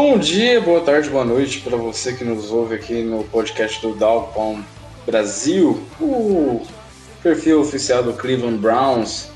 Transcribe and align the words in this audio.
Bom 0.00 0.16
dia, 0.16 0.60
boa 0.60 0.80
tarde, 0.80 1.10
boa 1.10 1.24
noite 1.24 1.60
para 1.60 1.76
você 1.76 2.12
que 2.12 2.22
nos 2.22 2.52
ouve 2.52 2.76
aqui 2.76 3.02
no 3.02 3.24
podcast 3.24 3.82
do 3.82 3.96
Dalpalm 3.96 4.60
Brasil, 5.04 5.82
o 6.00 6.62
perfil 7.20 7.60
oficial 7.60 8.04
do 8.04 8.12
Cleveland 8.12 8.58
Browns. 8.58 9.28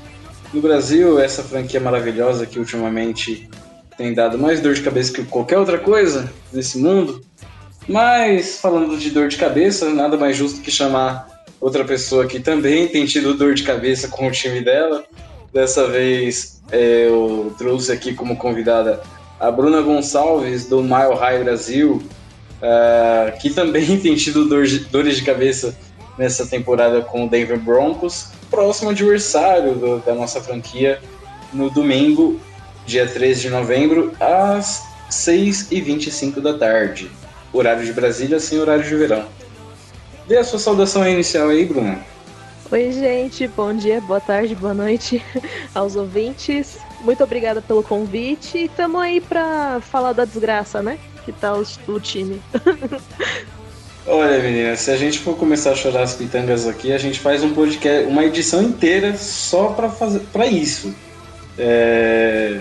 No 0.53 0.61
Brasil, 0.61 1.19
essa 1.19 1.43
franquia 1.43 1.81
maravilhosa 1.81 2.45
que 2.45 2.59
ultimamente 2.59 3.49
tem 3.97 4.13
dado 4.13 4.37
mais 4.37 4.61
dor 4.61 4.73
de 4.73 4.81
cabeça 4.81 5.11
que 5.11 5.25
qualquer 5.25 5.57
outra 5.57 5.77
coisa 5.77 6.31
nesse 6.53 6.77
mundo. 6.77 7.21
Mas 7.85 8.57
falando 8.57 8.97
de 8.97 9.09
dor 9.09 9.27
de 9.27 9.35
cabeça, 9.35 9.89
nada 9.89 10.15
mais 10.15 10.37
justo 10.37 10.61
que 10.61 10.71
chamar 10.71 11.43
outra 11.59 11.83
pessoa 11.83 12.25
que 12.25 12.39
também 12.39 12.87
tem 12.87 13.05
tido 13.05 13.33
dor 13.33 13.53
de 13.53 13.63
cabeça 13.63 14.07
com 14.07 14.27
o 14.27 14.31
time 14.31 14.61
dela. 14.61 15.03
Dessa 15.51 15.89
vez 15.89 16.61
é, 16.71 17.07
eu 17.07 17.53
trouxe 17.57 17.91
aqui 17.91 18.13
como 18.13 18.37
convidada 18.37 19.03
a 19.43 19.51
Bruna 19.51 19.81
Gonçalves, 19.81 20.65
do 20.67 20.81
Mile 20.81 21.15
High 21.19 21.43
Brasil, 21.43 22.01
ah, 22.61 23.33
que 23.41 23.49
também 23.49 23.97
tem 23.99 24.15
tido 24.15 24.45
dor 24.45 24.65
dores 24.89 25.17
de 25.17 25.23
cabeça 25.23 25.77
nessa 26.17 26.45
temporada 26.45 27.01
com 27.01 27.25
o 27.25 27.29
Denver 27.29 27.59
Broncos, 27.59 28.27
próximo 28.49 28.91
adversário 28.91 29.73
do- 29.75 29.99
da 29.99 30.13
nossa 30.15 30.39
franquia, 30.39 31.01
no 31.51 31.69
domingo, 31.69 32.39
dia 32.85 33.05
13 33.05 33.41
de 33.41 33.49
novembro, 33.49 34.13
às 34.17 34.83
6h25 35.11 36.39
da 36.39 36.53
tarde. 36.57 37.11
Horário 37.51 37.83
de 37.85 37.91
Brasília, 37.91 38.39
sem 38.39 38.59
horário 38.59 38.83
de 38.83 38.95
verão. 38.95 39.25
Dê 40.25 40.37
a 40.37 40.43
sua 40.43 40.57
saudação 40.57 41.05
inicial 41.07 41.49
aí, 41.49 41.65
Bruna. 41.65 41.99
Oi, 42.71 42.91
gente, 42.93 43.45
bom 43.49 43.73
dia, 43.73 43.99
boa 43.99 44.21
tarde, 44.21 44.55
boa 44.55 44.73
noite 44.73 45.21
aos 45.75 45.95
ouvintes. 45.97 46.77
Muito 47.03 47.23
obrigada 47.23 47.61
pelo 47.61 47.83
convite 47.83 48.57
e 48.57 48.69
tamo 48.69 48.97
aí 48.97 49.19
pra 49.19 49.81
falar 49.81 50.13
da 50.13 50.23
desgraça, 50.23 50.81
né? 50.81 50.97
Que 51.25 51.31
tá 51.31 51.53
o, 51.53 51.63
o 51.87 51.99
time. 51.99 52.41
Olha, 54.05 54.39
menina, 54.39 54.75
se 54.75 54.91
a 54.91 54.97
gente 54.97 55.19
for 55.19 55.37
começar 55.37 55.71
a 55.71 55.75
chorar 55.75 56.03
as 56.03 56.13
pitangas 56.13 56.67
aqui, 56.67 56.91
a 56.91 56.97
gente 56.97 57.19
faz 57.19 57.43
um 57.43 57.53
podcast, 57.53 58.09
uma 58.09 58.25
edição 58.25 58.61
inteira 58.61 59.15
só 59.15 59.67
para 59.69 59.89
fazer 59.89 60.19
para 60.31 60.45
isso. 60.45 60.93
É, 61.57 62.59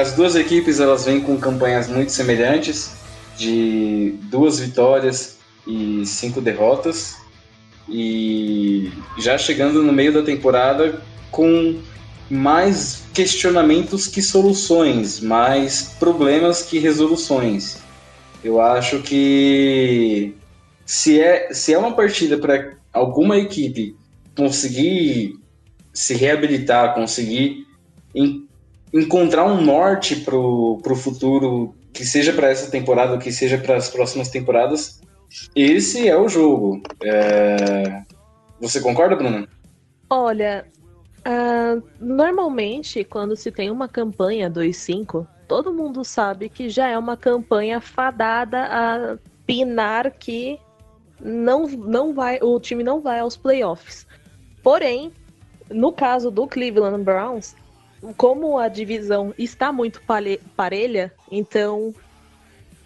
as 0.00 0.12
duas 0.12 0.34
equipes 0.34 0.80
elas 0.80 1.04
vêm 1.04 1.20
com 1.20 1.36
campanhas 1.38 1.88
muito 1.88 2.10
semelhantes, 2.10 2.92
de 3.36 4.14
duas 4.22 4.58
vitórias 4.58 5.38
e 5.66 6.04
cinco 6.04 6.40
derrotas, 6.40 7.16
e 7.88 8.90
já 9.18 9.36
chegando 9.38 9.82
no 9.82 9.92
meio 9.92 10.12
da 10.12 10.22
temporada 10.22 11.00
com 11.30 11.78
mais 12.32 13.02
questionamentos 13.12 14.06
que 14.06 14.22
soluções, 14.22 15.20
mais 15.20 15.94
problemas 16.00 16.62
que 16.62 16.78
resoluções. 16.78 17.76
Eu 18.42 18.58
acho 18.58 19.02
que 19.02 20.34
se 20.86 21.20
é, 21.20 21.52
se 21.52 21.74
é 21.74 21.78
uma 21.78 21.94
partida 21.94 22.38
para 22.38 22.72
alguma 22.90 23.36
equipe 23.36 23.94
conseguir 24.34 25.34
se 25.92 26.14
reabilitar, 26.14 26.94
conseguir 26.94 27.66
en- 28.14 28.46
encontrar 28.94 29.44
um 29.44 29.60
norte 29.60 30.16
para 30.16 30.34
o 30.34 30.96
futuro, 30.96 31.74
que 31.92 32.04
seja 32.06 32.32
para 32.32 32.50
essa 32.50 32.70
temporada 32.70 33.18
que 33.18 33.30
seja 33.30 33.58
para 33.58 33.76
as 33.76 33.90
próximas 33.90 34.30
temporadas, 34.30 35.00
esse 35.54 36.08
é 36.08 36.16
o 36.18 36.28
jogo. 36.30 36.80
É, 37.02 38.00
Você 38.58 38.80
concorda, 38.80 39.16
Bruna? 39.16 39.46
Olha, 40.08 40.64
ah, 41.24 41.80
normalmente 42.00 43.04
quando 43.04 43.36
se 43.36 43.50
tem 43.50 43.70
uma 43.70 43.88
campanha 43.88 44.50
2-5, 44.50 45.26
todo 45.46 45.72
mundo 45.72 46.04
sabe 46.04 46.48
que 46.48 46.68
já 46.68 46.88
é 46.88 46.98
uma 46.98 47.16
campanha 47.16 47.80
fadada 47.80 48.64
a 48.64 49.18
pinar 49.46 50.10
que 50.12 50.58
não, 51.20 51.66
não 51.66 52.12
vai, 52.12 52.38
o 52.42 52.58
time 52.58 52.82
não 52.82 53.00
vai 53.00 53.20
aos 53.20 53.36
playoffs. 53.36 54.06
Porém, 54.62 55.12
no 55.70 55.92
caso 55.92 56.30
do 56.30 56.46
Cleveland 56.46 57.04
Browns, 57.04 57.54
como 58.16 58.58
a 58.58 58.68
divisão 58.68 59.32
está 59.38 59.72
muito 59.72 60.02
parelha, 60.56 61.12
então 61.30 61.94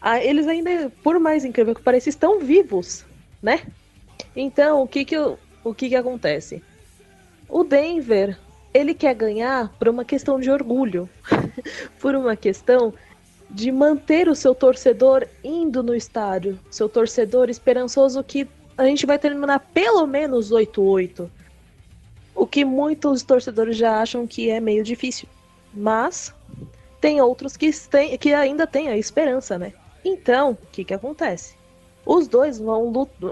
ah, 0.00 0.22
eles 0.22 0.46
ainda, 0.46 0.90
por 1.02 1.18
mais 1.18 1.44
incrível 1.44 1.74
que 1.74 1.82
pareça, 1.82 2.08
estão 2.08 2.38
vivos, 2.40 3.04
né? 3.42 3.62
Então, 4.34 4.82
o 4.82 4.88
que 4.88 5.04
que, 5.04 5.16
o 5.18 5.74
que 5.74 5.88
que 5.88 5.96
acontece? 5.96 6.62
O 7.48 7.64
Denver, 7.64 8.38
ele 8.74 8.94
quer 8.94 9.14
ganhar 9.14 9.72
por 9.78 9.88
uma 9.88 10.04
questão 10.04 10.38
de 10.38 10.50
orgulho, 10.50 11.08
por 12.00 12.14
uma 12.14 12.36
questão 12.36 12.92
de 13.50 13.70
manter 13.70 14.28
o 14.28 14.34
seu 14.34 14.54
torcedor 14.54 15.26
indo 15.42 15.82
no 15.82 15.94
estádio, 15.94 16.58
seu 16.70 16.88
torcedor 16.88 17.48
esperançoso 17.48 18.22
que 18.22 18.48
a 18.76 18.84
gente 18.84 19.06
vai 19.06 19.18
terminar 19.18 19.60
pelo 19.72 20.06
menos 20.06 20.50
8-8. 20.50 21.28
O 22.34 22.46
que 22.46 22.64
muitos 22.64 23.22
torcedores 23.22 23.76
já 23.76 24.00
acham 24.02 24.26
que 24.26 24.50
é 24.50 24.60
meio 24.60 24.84
difícil. 24.84 25.26
Mas 25.72 26.34
tem 27.00 27.20
outros 27.20 27.56
que, 27.56 27.70
têm, 27.88 28.18
que 28.18 28.34
ainda 28.34 28.66
têm 28.66 28.88
a 28.88 28.96
esperança, 28.96 29.58
né? 29.58 29.72
Então, 30.04 30.50
o 30.50 30.66
que, 30.70 30.84
que 30.84 30.94
acontece? 30.94 31.54
Os 32.04 32.28
dois 32.28 32.58
vão 32.58 32.90
lutar. 32.90 33.30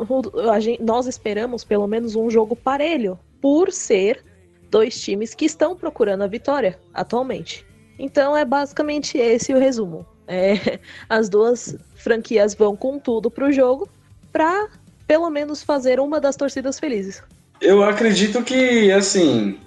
Nós 0.81 1.07
esperamos 1.07 1.63
pelo 1.65 1.87
menos 1.87 2.17
um 2.17 2.31
jogo 2.31 2.57
parelho, 2.57 3.19
por 3.45 3.71
ser 3.71 4.25
dois 4.71 4.99
times 4.99 5.35
que 5.35 5.45
estão 5.45 5.77
procurando 5.77 6.23
a 6.23 6.27
vitória 6.27 6.81
atualmente. 6.95 7.67
Então 7.99 8.35
é 8.35 8.43
basicamente 8.43 9.19
esse 9.19 9.53
o 9.53 9.59
resumo. 9.59 10.07
É, 10.27 10.79
as 11.11 11.29
duas 11.29 11.77
franquias 11.95 12.55
vão 12.55 12.75
com 12.75 12.99
tudo 12.99 13.31
pro 13.31 13.53
jogo 13.53 13.87
para 14.33 14.71
pelo 15.07 15.29
menos 15.29 15.63
fazer 15.63 16.01
uma 16.01 16.19
das 16.19 16.37
torcidas 16.37 16.81
felizes. 16.81 17.23
Eu 17.61 17.83
acredito 17.83 18.43
que, 18.43 18.91
assim, 18.91 19.59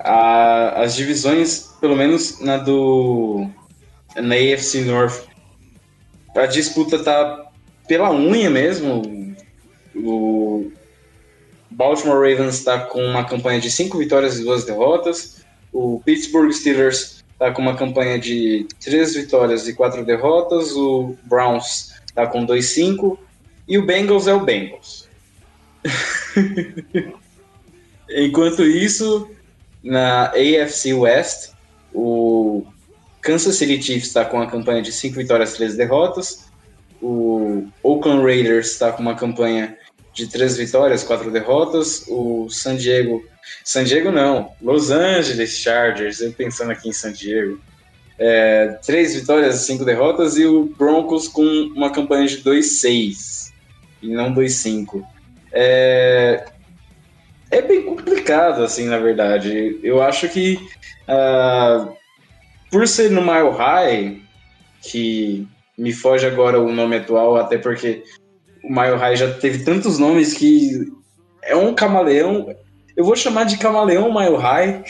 a- 0.00 0.82
as 0.82 0.94
divisões, 0.94 1.74
pelo 1.82 1.96
menos 1.96 2.40
na 2.40 2.56
do. 2.56 3.46
na 4.16 4.34
AFC 4.34 4.80
North, 4.80 5.26
a 6.34 6.46
disputa 6.46 7.04
tá 7.04 7.52
pela 7.86 8.10
unha 8.10 8.48
mesmo. 8.48 9.02
O 9.94 10.72
Baltimore 11.74 12.30
Ravens 12.30 12.54
está 12.54 12.78
com 12.78 13.04
uma 13.04 13.24
campanha 13.24 13.60
de 13.60 13.70
cinco 13.70 13.98
vitórias 13.98 14.38
e 14.38 14.44
duas 14.44 14.64
derrotas. 14.64 15.44
O 15.72 16.00
Pittsburgh 16.04 16.52
Steelers 16.52 17.24
está 17.32 17.50
com 17.50 17.60
uma 17.60 17.76
campanha 17.76 18.16
de 18.18 18.66
três 18.82 19.14
vitórias 19.14 19.66
e 19.66 19.74
quatro 19.74 20.04
derrotas. 20.04 20.70
O 20.72 21.16
Browns 21.24 21.92
está 22.06 22.26
com 22.28 22.46
2-5. 22.46 23.18
E 23.66 23.76
o 23.76 23.84
Bengals 23.84 24.28
é 24.28 24.34
o 24.34 24.40
Bengals. 24.40 25.08
Enquanto 28.08 28.62
isso, 28.62 29.28
na 29.82 30.26
AFC 30.26 30.94
West, 30.94 31.50
o 31.92 32.64
Kansas 33.20 33.56
City 33.56 33.82
Chiefs 33.82 34.06
está 34.08 34.24
com 34.24 34.36
uma 34.36 34.46
campanha 34.46 34.80
de 34.80 34.92
5 34.92 35.16
vitórias 35.16 35.54
e 35.54 35.56
3 35.56 35.76
derrotas. 35.76 36.44
O 37.02 37.66
Oakland 37.82 38.22
Raiders 38.22 38.70
está 38.70 38.92
com 38.92 39.02
uma 39.02 39.16
campanha 39.16 39.76
de 40.14 40.28
3 40.28 40.56
vitórias, 40.56 41.02
4 41.02 41.30
derrotas. 41.30 42.04
O 42.08 42.48
San 42.48 42.76
Diego 42.76 43.22
San 43.62 43.84
Diego 43.84 44.10
não, 44.10 44.52
Los 44.60 44.90
Angeles 44.90 45.58
Chargers, 45.58 46.20
eu 46.20 46.32
pensando 46.32 46.72
aqui 46.72 46.88
em 46.88 46.92
San 46.92 47.12
Diego. 47.12 47.60
É, 48.18 48.78
três 48.86 49.14
vitórias, 49.14 49.56
cinco 49.56 49.84
derrotas 49.84 50.36
e 50.36 50.46
o 50.46 50.66
Broncos 50.78 51.26
com 51.26 51.42
uma 51.74 51.90
campanha 51.90 52.26
de 52.26 52.38
2-6 52.42 53.52
e 54.00 54.08
não 54.08 54.32
2-5. 54.32 55.04
É, 55.52 56.44
é 57.50 57.60
bem 57.60 57.82
complicado, 57.82 58.62
assim, 58.62 58.86
na 58.86 58.98
verdade. 58.98 59.78
Eu 59.82 60.00
acho 60.00 60.28
que 60.28 60.58
uh, 61.08 61.92
por 62.70 62.86
ser 62.86 63.10
no 63.10 63.20
Mile 63.20 63.56
High, 63.56 64.20
que 64.80 65.46
me 65.76 65.92
foge 65.92 66.24
agora 66.24 66.60
o 66.60 66.72
nome 66.72 66.96
atual, 66.96 67.36
até 67.36 67.58
porque 67.58 68.04
o 68.64 68.68
Mile 68.72 68.96
High 68.96 69.16
já 69.16 69.32
teve 69.34 69.64
tantos 69.64 69.98
nomes 69.98 70.32
que 70.32 70.90
é 71.42 71.54
um 71.54 71.74
camaleão. 71.74 72.54
Eu 72.96 73.04
vou 73.04 73.14
chamar 73.14 73.44
de 73.44 73.58
camaleão 73.58 74.12
Mile 74.12 74.36
High, 74.36 74.84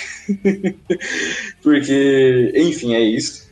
porque, 1.62 2.52
enfim, 2.54 2.94
é 2.94 3.00
isso. 3.00 3.50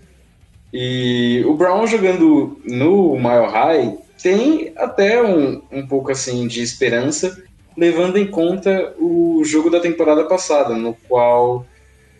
E 0.72 1.42
o 1.46 1.54
Brown 1.54 1.86
jogando 1.86 2.58
no 2.64 3.14
Mile 3.16 3.50
High 3.50 3.98
tem 4.22 4.72
até 4.76 5.22
um, 5.22 5.60
um 5.70 5.86
pouco 5.86 6.12
assim 6.12 6.46
de 6.46 6.62
esperança, 6.62 7.42
levando 7.76 8.16
em 8.16 8.26
conta 8.26 8.94
o 8.98 9.42
jogo 9.44 9.68
da 9.68 9.80
temporada 9.80 10.24
passada, 10.24 10.74
no 10.74 10.94
qual 11.08 11.66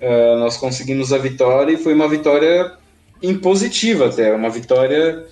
uh, 0.00 0.38
nós 0.38 0.56
conseguimos 0.56 1.12
a 1.12 1.19
vitória 1.19 1.72
e 1.72 1.76
foi 1.76 1.94
uma 1.94 2.08
vitória 2.08 2.72
impositiva 3.22 4.06
até, 4.06 4.34
uma 4.34 4.50
vitória 4.50 5.25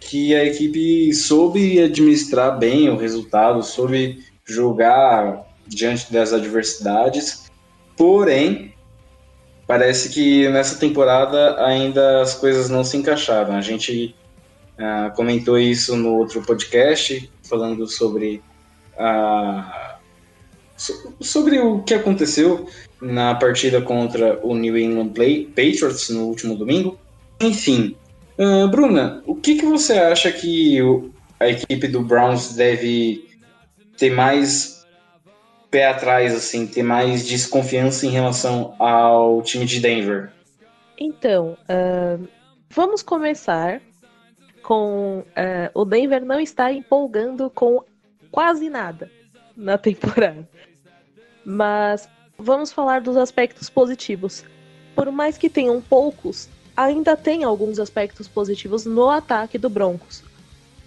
que 0.00 0.34
a 0.34 0.44
equipe 0.44 1.12
soube 1.14 1.80
administrar 1.80 2.58
bem 2.58 2.88
o 2.88 2.96
resultado, 2.96 3.62
soube 3.62 4.24
jogar 4.44 5.44
diante 5.66 6.12
das 6.12 6.32
adversidades. 6.32 7.50
Porém, 7.96 8.72
parece 9.66 10.10
que 10.10 10.48
nessa 10.48 10.78
temporada 10.78 11.62
ainda 11.64 12.22
as 12.22 12.34
coisas 12.34 12.68
não 12.68 12.84
se 12.84 12.96
encaixaram. 12.96 13.54
A 13.54 13.60
gente 13.60 14.14
uh, 14.78 15.14
comentou 15.14 15.58
isso 15.58 15.96
no 15.96 16.16
outro 16.16 16.42
podcast, 16.42 17.30
falando 17.42 17.86
sobre 17.86 18.42
a 18.96 19.96
sobre 21.20 21.58
o 21.58 21.82
que 21.82 21.94
aconteceu 21.94 22.68
na 23.00 23.34
partida 23.34 23.80
contra 23.80 24.38
o 24.42 24.54
New 24.54 24.76
England 24.76 25.08
Patriots 25.54 26.10
no 26.10 26.24
último 26.24 26.54
domingo. 26.54 26.98
Enfim, 27.40 27.96
uh, 28.38 28.68
Bruna, 28.68 29.22
o 29.26 29.34
que, 29.34 29.56
que 29.56 29.66
você 29.66 29.94
acha 29.94 30.30
que 30.32 30.78
a 31.38 31.48
equipe 31.48 31.88
do 31.88 32.00
Browns 32.02 32.54
deve 32.54 33.28
ter 33.96 34.10
mais 34.10 34.86
pé 35.70 35.88
atrás, 35.88 36.34
assim, 36.34 36.66
ter 36.66 36.82
mais 36.82 37.26
desconfiança 37.26 38.06
em 38.06 38.10
relação 38.10 38.74
ao 38.78 39.42
time 39.42 39.64
de 39.64 39.80
Denver? 39.80 40.30
Então, 40.98 41.56
uh, 41.68 42.26
vamos 42.70 43.02
começar 43.02 43.80
com 44.62 45.20
uh, 45.20 45.70
o 45.74 45.84
Denver 45.84 46.24
não 46.24 46.40
está 46.40 46.72
empolgando 46.72 47.50
com 47.50 47.84
quase 48.30 48.68
nada 48.68 49.10
na 49.56 49.78
temporada. 49.78 50.48
Mas 51.44 52.08
vamos 52.36 52.72
falar 52.72 53.00
dos 53.00 53.16
aspectos 53.16 53.70
positivos. 53.70 54.44
Por 54.94 55.12
mais 55.12 55.38
que 55.38 55.48
tenham 55.48 55.80
poucos, 55.80 56.48
ainda 56.76 57.16
tem 57.16 57.42
alguns 57.42 57.78
aspectos 57.78 58.28
positivos 58.28 58.84
no 58.84 59.08
ataque 59.08 59.56
do 59.56 59.70
Broncos. 59.70 60.22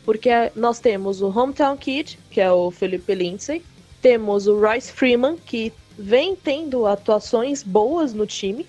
Porque 0.05 0.29
nós 0.55 0.79
temos 0.79 1.21
o 1.21 1.27
Hometown 1.27 1.75
Kid, 1.75 2.19
que 2.29 2.39
é 2.39 2.51
o 2.51 2.71
Felipe 2.71 3.13
Lindsay, 3.13 3.63
temos 4.01 4.47
o 4.47 4.59
Royce 4.59 4.91
Freeman, 4.91 5.37
que 5.37 5.73
vem 5.97 6.35
tendo 6.35 6.85
atuações 6.85 7.63
boas 7.63 8.13
no 8.13 8.25
time. 8.25 8.65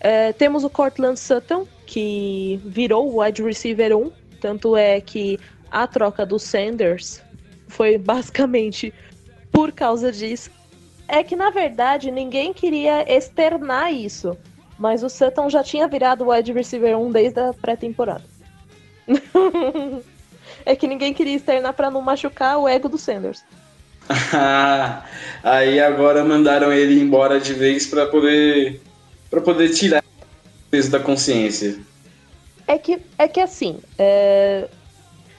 É, 0.00 0.32
temos 0.32 0.64
o 0.64 0.70
Cortland 0.70 1.18
Sutton, 1.18 1.66
que 1.84 2.58
virou 2.64 3.12
o 3.12 3.20
wide 3.20 3.42
receiver 3.42 3.94
1, 3.94 4.10
tanto 4.40 4.76
é 4.76 5.00
que 5.00 5.38
a 5.70 5.86
troca 5.86 6.24
do 6.24 6.38
Sanders 6.38 7.22
foi 7.68 7.96
basicamente 7.98 8.94
por 9.52 9.72
causa 9.72 10.10
disso. 10.10 10.50
É 11.06 11.22
que 11.22 11.36
na 11.36 11.50
verdade 11.50 12.10
ninguém 12.10 12.52
queria 12.52 13.04
externar 13.12 13.92
isso, 13.92 14.36
mas 14.80 15.02
o 15.02 15.10
Sutton 15.10 15.50
já 15.50 15.62
tinha 15.62 15.86
virado 15.86 16.24
o 16.24 16.30
wide 16.32 16.52
receiver 16.52 16.98
1 16.98 17.12
desde 17.12 17.38
a 17.38 17.52
pré-temporada. 17.52 18.24
é 20.64 20.74
que 20.74 20.88
ninguém 20.88 21.12
queria 21.12 21.36
externar 21.36 21.74
para 21.74 21.90
não 21.90 22.00
machucar 22.00 22.58
o 22.58 22.66
ego 22.66 22.88
do 22.88 22.96
Sanders. 22.96 23.44
Aí 25.44 25.78
agora 25.78 26.24
mandaram 26.24 26.72
ele 26.72 26.98
embora 26.98 27.38
de 27.38 27.52
vez 27.52 27.86
para 27.86 28.06
poder 28.06 28.80
para 29.30 29.42
poder 29.42 29.68
tirar 29.68 30.02
o 30.02 30.70
peso 30.70 30.90
da 30.90 30.98
consciência. 30.98 31.78
É 32.66 32.78
que 32.78 33.02
é 33.18 33.28
que 33.28 33.38
assim, 33.38 33.80
é... 33.98 34.66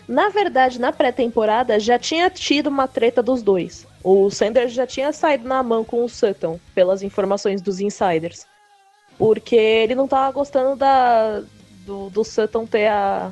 na 0.07 0.29
verdade 0.29 0.79
na 0.79 0.91
pré-temporada 0.91 1.79
já 1.79 1.97
tinha 1.97 2.29
tido 2.29 2.67
uma 2.67 2.87
treta 2.87 3.23
dos 3.23 3.41
dois. 3.41 3.87
O 4.03 4.29
Sanders 4.29 4.71
já 4.71 4.85
tinha 4.85 5.11
saído 5.11 5.47
na 5.47 5.63
mão 5.63 5.83
com 5.83 6.05
o 6.05 6.09
Sutton, 6.09 6.59
pelas 6.75 7.01
informações 7.01 7.59
dos 7.59 7.79
insiders. 7.79 8.45
Porque 9.21 9.55
ele 9.55 9.93
não 9.93 10.07
tava 10.07 10.31
gostando 10.31 10.75
da, 10.75 11.43
do, 11.85 12.09
do 12.09 12.23
Sutton 12.23 12.65
ter 12.65 12.87
a. 12.87 13.31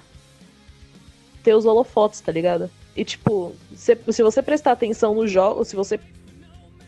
ter 1.41 1.56
os 1.56 1.65
holofotes, 1.65 2.21
tá 2.21 2.31
ligado? 2.31 2.69
E, 2.95 3.03
tipo, 3.03 3.56
se, 3.74 3.97
se 4.07 4.21
você 4.21 4.44
prestar 4.44 4.74
atenção 4.74 5.15
no 5.15 5.27
jogo, 5.27 5.65
se 5.65 5.75
você. 5.75 6.00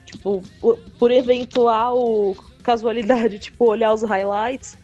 Tipo, 0.06 0.44
por 1.00 1.09
eventual 1.09 2.36
casualidade, 2.62 3.39
tipo, 3.50 3.71
olhar 3.71 3.92
os 3.92 4.03
highlights, 4.03 4.77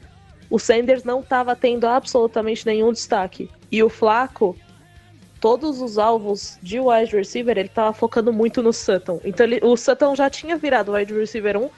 o 0.50 0.58
Sanders 0.58 1.04
não 1.04 1.22
tava 1.22 1.56
tendo 1.56 1.86
absolutamente 1.86 2.66
nenhum 2.66 2.92
destaque. 2.92 3.52
E 3.72 3.84
o 3.84 3.90
Flaco 3.90 4.58
todos 5.40 5.80
os 5.80 6.00
alvos 6.00 6.58
de 6.64 6.80
wide 6.80 7.16
receiver, 7.16 7.56
ele 7.56 7.70
tava 7.70 7.94
focando 7.94 8.34
muito 8.34 8.64
no 8.64 8.74
Sutton. 8.74 9.22
Então 9.24 9.46
ele, 9.46 9.60
o 9.62 9.78
Sutton 9.78 10.16
já 10.16 10.28
tinha 10.28 10.58
virado 10.58 10.94
wide 10.94 11.14
receiver 11.14 11.56
1 11.56 11.70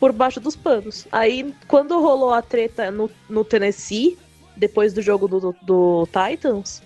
por 0.00 0.12
baixo 0.12 0.40
dos 0.40 0.56
panos. 0.56 1.06
Aí, 1.12 1.54
quando 1.68 2.00
rolou 2.00 2.32
a 2.32 2.42
treta 2.42 2.90
no, 2.90 3.10
no 3.28 3.44
Tennessee, 3.44 4.18
depois 4.56 4.92
do 4.92 5.02
jogo 5.02 5.28
do, 5.28 5.38
do, 5.38 5.56
do 5.62 6.06
Titans, 6.06 6.82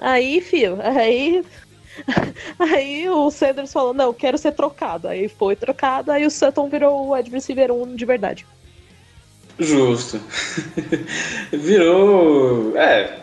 aí, 0.00 0.40
fio, 0.40 0.78
aí. 0.80 1.44
Aí 2.60 3.08
o 3.10 3.28
Sanders 3.28 3.72
falou, 3.72 3.92
não, 3.92 4.14
quero 4.14 4.38
ser 4.38 4.52
trocado. 4.52 5.08
Aí 5.08 5.28
foi 5.28 5.56
trocado, 5.56 6.12
aí 6.12 6.24
o 6.24 6.30
Sutton 6.30 6.68
virou 6.68 6.94
o 6.94 7.12
wide 7.12 7.28
receiver 7.28 7.72
1 7.72 7.96
de 7.96 8.04
verdade. 8.04 8.46
Justo. 9.58 10.20
virou. 11.50 12.76
É. 12.76 13.18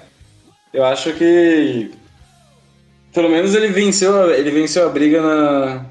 Eu 0.73 0.83
acho 0.83 1.13
que 1.13 1.89
pelo 3.15 3.29
menos 3.29 3.55
ele 3.55 3.69
venceu, 3.69 4.29
ele 4.29 4.51
venceu 4.51 4.85
a 4.85 4.89
briga 4.89 5.21
na, 5.21 5.85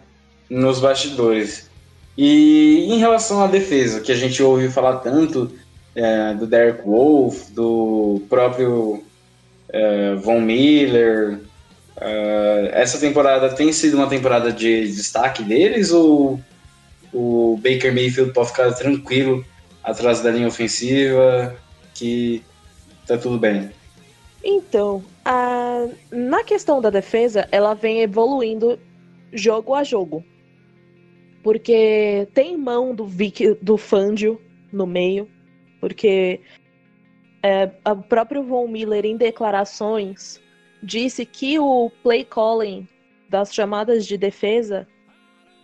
nos 0.51 0.79
bastidores. 0.79 1.71
E 2.17 2.87
em 2.91 2.99
relação 2.99 3.43
à 3.43 3.47
defesa, 3.47 4.01
que 4.01 4.13
a 4.13 4.15
gente 4.15 4.43
ouviu 4.43 4.71
falar 4.71 4.99
tanto 4.99 5.51
é, 5.95 6.35
do 6.35 6.47
Derek 6.47 6.83
Wolf, 6.83 7.51
do 7.51 8.23
próprio 8.29 9.03
é, 9.69 10.15
Von 10.15 10.41
Miller, 10.41 11.41
é, 12.01 12.71
essa 12.73 12.99
temporada 12.99 13.49
tem 13.51 13.73
sido 13.73 13.95
uma 13.95 14.09
temporada 14.09 14.53
de 14.53 14.87
destaque 14.87 15.43
deles 15.43 15.91
ou 15.91 16.41
o 17.13 17.59
Baker 17.63 17.93
Mayfield 17.95 18.33
pode 18.33 18.49
ficar 18.49 18.73
tranquilo 18.73 19.45
atrás 19.83 20.21
da 20.21 20.31
linha 20.31 20.49
ofensiva 20.49 21.55
que 21.95 22.43
tá 23.07 23.17
tudo 23.17 23.39
bem? 23.39 23.71
Então, 24.43 25.03
a... 25.25 25.87
na 26.11 26.43
questão 26.43 26.81
da 26.81 26.91
defesa, 26.91 27.49
ela 27.51 27.75
vem 27.75 28.03
evoluindo 28.03 28.79
jogo 29.33 29.75
a 29.75 29.85
jogo. 29.85 30.25
Porque 31.45 32.27
tem 32.35 32.57
mão 32.57 32.93
do 32.95 33.07
Vic, 33.07 33.55
do 33.63 33.77
Fangio 33.77 34.41
no 34.73 34.87
meio, 34.87 35.29
porque 35.81 36.41
é, 37.43 37.71
o 37.89 37.97
próprio 37.97 38.43
Von 38.43 38.67
Miller, 38.67 39.05
em 39.05 39.17
declarações, 39.17 40.41
disse 40.83 41.27
que 41.27 41.59
o 41.59 41.91
play 42.03 42.25
calling 42.25 42.89
das 43.29 43.55
chamadas 43.55 44.07
de 44.07 44.17
defesa 44.17 44.89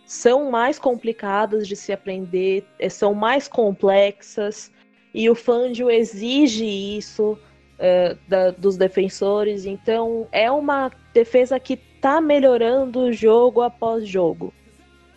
são 0.05 0.51
mais 0.51 0.77
complicadas 0.77 1.67
de 1.67 1.75
se 1.75 1.91
aprender, 1.91 2.63
é, 2.77 2.87
são 2.87 3.13
mais 3.13 3.47
complexas, 3.47 4.71
e 5.13 5.29
o 5.29 5.35
Fangio 5.35 5.89
exige 5.89 6.65
isso 6.65 7.33
uh, 7.33 8.17
da, 8.27 8.51
dos 8.51 8.77
defensores. 8.77 9.65
Então 9.65 10.27
é 10.31 10.51
uma 10.51 10.91
defesa 11.13 11.59
que 11.59 11.73
está 11.73 12.21
melhorando 12.21 13.11
jogo 13.11 13.61
após 13.61 14.07
jogo. 14.07 14.53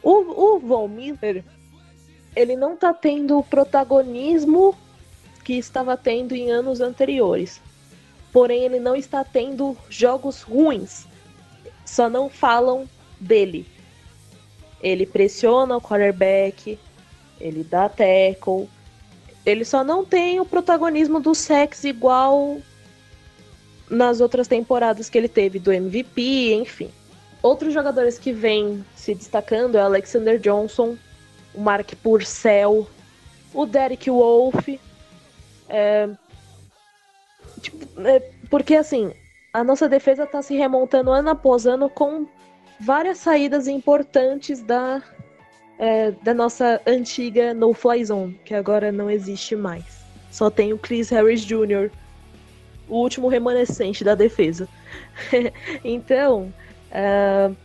O, 0.05 0.57
o 0.57 0.59
Von 0.61 0.87
Miller, 0.87 1.43
ele 2.37 2.55
não 2.57 2.75
está 2.75 2.93
tendo 2.93 3.39
o 3.39 3.43
protagonismo 3.43 4.77
que 5.43 5.55
estava 5.55 5.97
tendo 5.97 6.35
em 6.35 6.51
anos 6.51 6.83
anteriores. 6.83 7.61
Porém, 8.31 8.65
ele 8.65 8.79
não 8.79 8.95
está 8.95 9.25
tendo 9.25 9.77
jogos 9.89 10.43
ruins. 10.43 11.07
Só 11.87 12.11
não 12.11 12.29
falam 12.29 12.89
dele. 13.19 13.67
Ele 14.83 15.07
pressiona 15.07 15.77
o 15.77 15.81
quarterback, 15.81 16.79
ele 17.41 17.65
dá 17.65 17.89
tackle. 17.89 18.69
Ele 19.47 19.65
só 19.65 19.83
não 19.83 20.05
tem 20.05 20.39
o 20.39 20.45
protagonismo 20.45 21.21
do 21.21 21.35
sex 21.35 21.85
igual 21.85 22.59
nas 23.89 24.21
outras 24.21 24.49
temporadas 24.49 25.09
que 25.09 25.17
ele 25.17 25.29
teve 25.29 25.59
do 25.59 25.73
MVP, 25.73 26.55
enfim. 26.55 26.91
Outros 27.45 27.75
jogadores 27.75 28.19
que 28.19 28.33
vêm 28.33 28.83
se 28.97 29.15
destacando 29.15 29.77
é 29.77 29.83
o 29.83 29.85
Alexander 29.85 30.39
Johnson, 30.39 30.97
o 31.55 31.61
Mark 31.61 31.93
Purcell, 32.03 32.89
o 33.53 33.67
Derek 33.67 34.09
Wolf. 34.09 34.67
É, 35.69 36.09
tipo, 37.61 38.01
é, 38.01 38.21
porque 38.49 38.75
assim, 38.75 39.13
a 39.53 39.63
nossa 39.63 39.87
defesa 39.87 40.25
está 40.25 40.41
se 40.41 40.57
remontando 40.57 41.11
ano 41.11 41.29
após 41.29 41.67
ano 41.67 41.91
com 41.91 42.27
várias 42.81 43.19
saídas 43.19 43.69
importantes 43.69 44.63
da, 44.63 45.03
é, 45.79 46.13
da 46.13 46.33
nossa 46.33 46.81
antiga 46.87 47.53
No 47.53 47.75
Fly 47.75 48.07
Zone, 48.07 48.41
que 48.43 48.55
agora 48.55 48.91
não 48.91 49.11
existe 49.11 49.55
mais. 49.55 50.03
Só 50.31 50.49
tem 50.49 50.73
o 50.73 50.79
Chris 50.79 51.11
Harris 51.11 51.43
Jr., 51.43 51.91
o 52.89 52.97
último 52.97 53.29
remanescente 53.29 54.03
da 54.03 54.15
defesa. 54.15 54.67
então, 55.85 56.51
uh, 56.95 57.57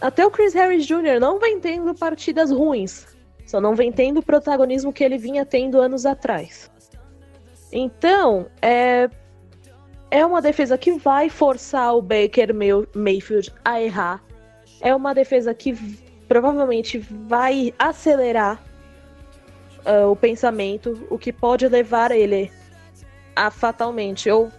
até 0.00 0.24
o 0.26 0.30
Chris 0.30 0.54
Harris 0.54 0.86
Jr. 0.86 1.18
não 1.20 1.38
vem 1.38 1.58
tendo 1.60 1.94
partidas 1.94 2.50
ruins, 2.50 3.06
só 3.46 3.60
não 3.60 3.74
vem 3.74 3.92
tendo 3.92 4.20
o 4.20 4.22
protagonismo 4.22 4.92
que 4.92 5.04
ele 5.04 5.18
vinha 5.18 5.44
tendo 5.44 5.80
anos 5.80 6.04
atrás. 6.06 6.70
Então, 7.72 8.46
é, 8.62 9.08
é 10.10 10.24
uma 10.24 10.40
defesa 10.40 10.78
que 10.78 10.92
vai 10.92 11.28
forçar 11.28 11.94
o 11.94 12.02
Baker 12.02 12.54
Mayfield 12.94 13.52
a 13.64 13.80
errar. 13.80 14.22
É 14.80 14.94
uma 14.94 15.14
defesa 15.14 15.52
que 15.54 15.74
provavelmente 16.28 16.98
vai 16.98 17.72
acelerar 17.78 18.62
uh, 19.84 20.10
o 20.10 20.16
pensamento, 20.16 21.06
o 21.10 21.18
que 21.18 21.32
pode 21.32 21.66
levar 21.68 22.10
ele 22.10 22.50
a 23.34 23.50
fatalmente 23.50 24.30
ou 24.30 24.50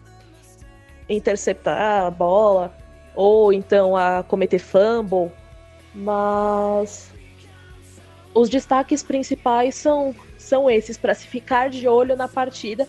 interceptar 1.10 2.06
a 2.06 2.12
bola, 2.12 2.76
ou 3.18 3.52
então 3.52 3.98
a 3.98 4.24
cometer 4.24 4.60
fumble. 4.60 5.32
Mas 5.94 7.12
os 8.34 8.48
destaques 8.48 9.02
principais 9.02 9.74
são, 9.74 10.16
são 10.38 10.70
esses, 10.70 10.96
para 10.96 11.16
se 11.16 11.26
ficar 11.26 11.72
de 11.72 11.88
olho 11.88 12.16
na 12.16 12.28
partida 12.28 12.88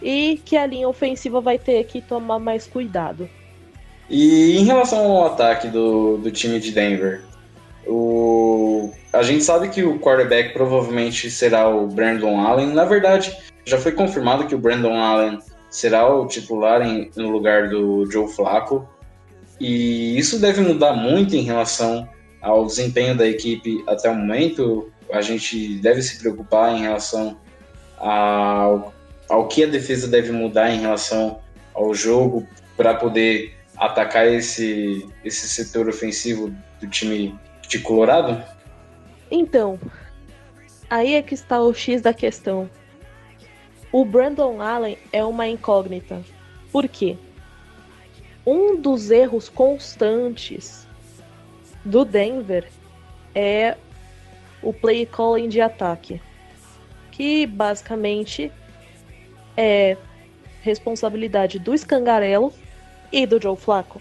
e 0.00 0.40
que 0.42 0.56
a 0.56 0.64
linha 0.64 0.88
ofensiva 0.88 1.40
vai 1.40 1.58
ter 1.58 1.84
que 1.84 2.00
tomar 2.00 2.38
mais 2.38 2.66
cuidado. 2.66 3.28
E 4.08 4.56
em 4.56 4.64
relação 4.64 5.04
ao 5.12 5.26
ataque 5.26 5.68
do, 5.68 6.16
do 6.16 6.30
time 6.30 6.58
de 6.58 6.72
Denver, 6.72 7.22
o, 7.86 8.90
a 9.12 9.22
gente 9.22 9.44
sabe 9.44 9.68
que 9.68 9.84
o 9.84 9.98
quarterback 9.98 10.54
provavelmente 10.54 11.30
será 11.30 11.68
o 11.68 11.86
Brandon 11.88 12.40
Allen. 12.40 12.68
Na 12.68 12.86
verdade, 12.86 13.36
já 13.66 13.76
foi 13.76 13.92
confirmado 13.92 14.46
que 14.46 14.54
o 14.54 14.58
Brandon 14.58 14.94
Allen 14.94 15.38
será 15.68 16.10
o 16.10 16.26
titular 16.26 16.80
em, 16.80 17.10
no 17.14 17.28
lugar 17.28 17.68
do 17.68 18.10
Joe 18.10 18.28
Flacco. 18.28 18.88
E 19.60 20.18
isso 20.18 20.38
deve 20.38 20.60
mudar 20.60 20.92
muito 20.92 21.34
em 21.34 21.42
relação 21.42 22.08
ao 22.40 22.66
desempenho 22.66 23.16
da 23.16 23.26
equipe 23.26 23.82
até 23.86 24.08
o 24.10 24.14
momento. 24.14 24.90
A 25.12 25.20
gente 25.20 25.78
deve 25.80 26.02
se 26.02 26.18
preocupar 26.18 26.74
em 26.74 26.80
relação 26.80 27.36
ao 27.96 28.92
ao 29.28 29.46
que 29.46 29.64
a 29.64 29.66
defesa 29.66 30.08
deve 30.08 30.32
mudar 30.32 30.70
em 30.70 30.80
relação 30.80 31.40
ao 31.74 31.94
jogo 31.94 32.46
para 32.76 32.94
poder 32.94 33.54
atacar 33.76 34.26
esse, 34.26 35.06
esse 35.24 35.48
setor 35.48 35.88
ofensivo 35.88 36.52
do 36.80 36.88
time 36.88 37.38
de 37.68 37.78
Colorado? 37.78 38.42
Então, 39.30 39.78
aí 40.88 41.14
é 41.14 41.22
que 41.22 41.34
está 41.34 41.60
o 41.60 41.74
X 41.74 42.00
da 42.00 42.14
questão. 42.14 42.68
O 43.92 44.04
Brandon 44.04 44.60
Allen 44.60 44.98
é 45.12 45.22
uma 45.22 45.46
incógnita. 45.46 46.22
Por 46.72 46.88
quê? 46.88 47.16
Um 48.50 48.80
dos 48.80 49.10
erros 49.10 49.50
constantes 49.50 50.88
do 51.84 52.02
Denver 52.02 52.66
é 53.34 53.76
o 54.62 54.72
play 54.72 55.04
calling 55.04 55.50
de 55.50 55.60
ataque, 55.60 56.18
que 57.12 57.46
basicamente 57.46 58.50
é 59.54 59.98
responsabilidade 60.62 61.58
do 61.58 61.76
Scangarello 61.76 62.50
e 63.12 63.26
do 63.26 63.38
Joe 63.38 63.54
Flacco. 63.54 64.00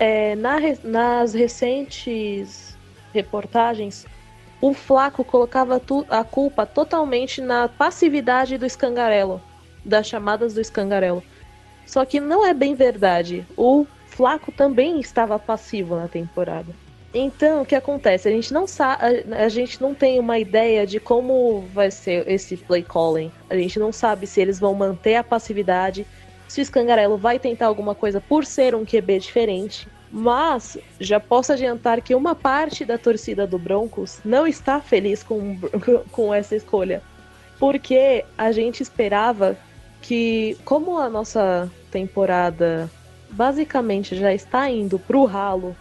É, 0.00 0.34
na, 0.34 0.56
nas 0.82 1.34
recentes 1.34 2.74
reportagens, 3.12 4.06
o 4.62 4.72
Flaco 4.72 5.22
colocava 5.22 5.78
a 6.08 6.24
culpa 6.24 6.64
totalmente 6.64 7.42
na 7.42 7.68
passividade 7.68 8.56
do 8.56 8.66
Scangarello, 8.66 9.42
das 9.84 10.06
chamadas 10.06 10.54
do 10.54 10.64
Scangarello. 10.64 11.22
Só 11.86 12.04
que 12.04 12.20
não 12.20 12.44
é 12.44 12.52
bem 12.52 12.74
verdade. 12.74 13.46
O 13.56 13.86
Flaco 14.08 14.50
também 14.50 15.00
estava 15.00 15.38
passivo 15.38 15.96
na 15.96 16.08
temporada. 16.08 16.74
Então, 17.14 17.62
o 17.62 17.66
que 17.66 17.74
acontece? 17.74 18.28
A 18.28 18.30
gente 18.30 18.52
não 18.52 18.66
sabe, 18.66 19.24
a, 19.32 19.48
gente 19.48 19.80
não 19.80 19.94
tem 19.94 20.18
uma 20.18 20.38
ideia 20.38 20.86
de 20.86 21.00
como 21.00 21.62
vai 21.72 21.90
ser 21.90 22.28
esse 22.28 22.58
play 22.58 22.82
calling. 22.82 23.32
A 23.48 23.56
gente 23.56 23.78
não 23.78 23.90
sabe 23.90 24.26
se 24.26 24.38
eles 24.40 24.58
vão 24.58 24.74
manter 24.74 25.14
a 25.14 25.24
passividade, 25.24 26.06
se 26.46 26.60
o 26.60 26.64
Scangarello 26.64 27.16
vai 27.16 27.38
tentar 27.38 27.66
alguma 27.66 27.94
coisa 27.94 28.20
por 28.20 28.44
ser 28.44 28.74
um 28.74 28.84
QB 28.84 29.18
diferente. 29.20 29.88
Mas 30.10 30.76
já 31.00 31.18
posso 31.18 31.52
adiantar 31.52 32.00
que 32.02 32.14
uma 32.14 32.34
parte 32.34 32.84
da 32.84 32.98
torcida 32.98 33.46
do 33.46 33.58
Broncos 33.58 34.20
não 34.24 34.46
está 34.46 34.80
feliz 34.80 35.22
com, 35.22 35.58
com 36.12 36.34
essa 36.34 36.54
escolha. 36.54 37.02
Porque 37.58 38.24
a 38.36 38.52
gente 38.52 38.82
esperava 38.82 39.56
que, 40.06 40.56
como 40.64 40.98
a 40.98 41.10
nossa 41.10 41.68
temporada 41.90 42.88
basicamente 43.30 44.14
já 44.14 44.32
está 44.32 44.70
indo 44.70 45.00
para 45.00 45.16
o 45.16 45.24
ralo 45.24 45.76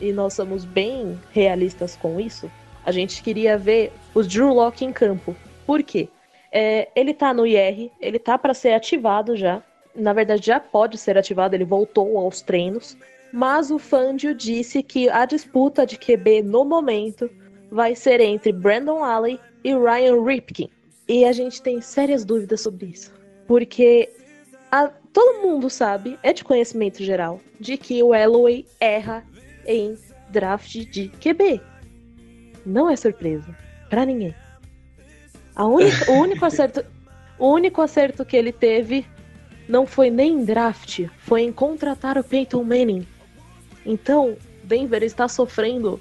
e 0.00 0.12
nós 0.12 0.34
somos 0.34 0.64
bem 0.64 1.18
realistas 1.32 1.96
com 1.96 2.20
isso, 2.20 2.48
a 2.86 2.92
gente 2.92 3.20
queria 3.20 3.58
ver 3.58 3.92
o 4.14 4.22
Drew 4.22 4.54
Locke 4.54 4.84
em 4.84 4.92
campo. 4.92 5.34
Por 5.66 5.82
quê? 5.82 6.08
É, 6.52 6.88
ele 6.94 7.12
tá 7.12 7.34
no 7.34 7.44
IR, 7.44 7.90
ele 8.00 8.20
tá 8.20 8.38
para 8.38 8.54
ser 8.54 8.74
ativado 8.74 9.36
já. 9.36 9.60
Na 9.92 10.12
verdade, 10.12 10.46
já 10.46 10.60
pode 10.60 10.96
ser 10.96 11.18
ativado, 11.18 11.56
ele 11.56 11.64
voltou 11.64 12.16
aos 12.16 12.40
treinos. 12.42 12.96
Mas 13.32 13.72
o 13.72 13.78
Fangio 13.78 14.36
disse 14.36 14.84
que 14.84 15.08
a 15.08 15.24
disputa 15.24 15.84
de 15.84 15.98
QB 15.98 16.42
no 16.42 16.64
momento 16.64 17.28
vai 17.72 17.96
ser 17.96 18.20
entre 18.20 18.52
Brandon 18.52 19.02
Alley 19.02 19.40
e 19.64 19.74
Ryan 19.74 20.22
Ripken. 20.22 20.70
E 21.08 21.24
a 21.24 21.32
gente 21.32 21.60
tem 21.60 21.80
sérias 21.80 22.24
dúvidas 22.24 22.60
sobre 22.60 22.86
isso. 22.86 23.13
Porque 23.46 24.10
a, 24.70 24.88
todo 25.12 25.42
mundo 25.42 25.70
sabe, 25.70 26.18
é 26.22 26.32
de 26.32 26.44
conhecimento 26.44 27.02
geral, 27.02 27.40
de 27.60 27.76
que 27.76 28.02
o 28.02 28.14
Elway 28.14 28.66
erra 28.80 29.24
em 29.66 29.96
draft 30.30 30.74
de 30.74 31.08
QB. 31.08 31.60
Não 32.66 32.90
é 32.90 32.96
surpresa 32.96 33.56
para 33.88 34.04
ninguém. 34.04 34.34
Única, 35.56 36.10
o 36.10 36.14
único 36.14 36.44
acerto, 36.44 36.84
o 37.38 37.48
único 37.52 37.80
acerto 37.80 38.24
que 38.24 38.36
ele 38.36 38.52
teve 38.52 39.06
não 39.68 39.86
foi 39.86 40.10
nem 40.10 40.32
em 40.32 40.44
draft, 40.44 41.06
foi 41.18 41.42
em 41.42 41.52
contratar 41.52 42.18
o 42.18 42.24
Peyton 42.24 42.64
Manning. 42.64 43.06
Então, 43.86 44.36
Denver 44.62 45.02
está 45.02 45.28
sofrendo 45.28 46.00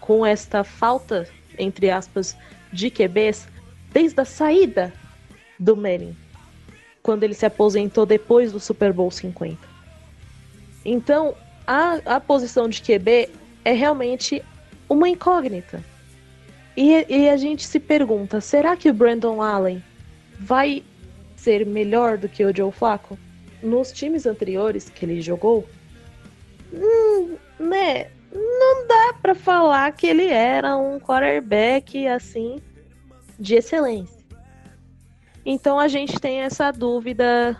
com 0.00 0.24
esta 0.24 0.62
falta, 0.62 1.28
entre 1.58 1.90
aspas, 1.90 2.36
de 2.72 2.90
QBs 2.90 3.48
desde 3.92 4.20
a 4.20 4.24
saída 4.24 4.92
do 5.58 5.76
Manning, 5.76 6.14
quando 7.06 7.22
ele 7.22 7.34
se 7.34 7.46
aposentou 7.46 8.04
depois 8.04 8.50
do 8.50 8.58
Super 8.58 8.92
Bowl 8.92 9.12
50. 9.12 9.56
Então, 10.84 11.36
a, 11.64 12.00
a 12.16 12.20
posição 12.20 12.68
de 12.68 12.82
QB 12.82 13.30
é 13.64 13.72
realmente 13.72 14.42
uma 14.88 15.08
incógnita. 15.08 15.84
E, 16.76 17.06
e 17.08 17.28
a 17.28 17.36
gente 17.36 17.64
se 17.64 17.78
pergunta: 17.78 18.40
será 18.40 18.76
que 18.76 18.90
o 18.90 18.92
Brandon 18.92 19.40
Allen 19.40 19.80
vai 20.40 20.82
ser 21.36 21.64
melhor 21.64 22.18
do 22.18 22.28
que 22.28 22.44
o 22.44 22.54
Joe 22.54 22.72
Flacco? 22.72 23.16
Nos 23.62 23.92
times 23.92 24.26
anteriores 24.26 24.90
que 24.90 25.04
ele 25.04 25.22
jogou, 25.22 25.64
hum, 26.74 27.36
né? 27.60 28.08
Não 28.32 28.84
dá 28.88 29.14
para 29.22 29.34
falar 29.36 29.92
que 29.92 30.08
ele 30.08 30.26
era 30.26 30.76
um 30.76 30.98
quarterback 30.98 32.08
assim 32.08 32.60
de 33.38 33.54
excelência. 33.54 34.15
Então 35.46 35.78
a 35.78 35.86
gente 35.86 36.18
tem 36.18 36.40
essa 36.40 36.72
dúvida 36.72 37.56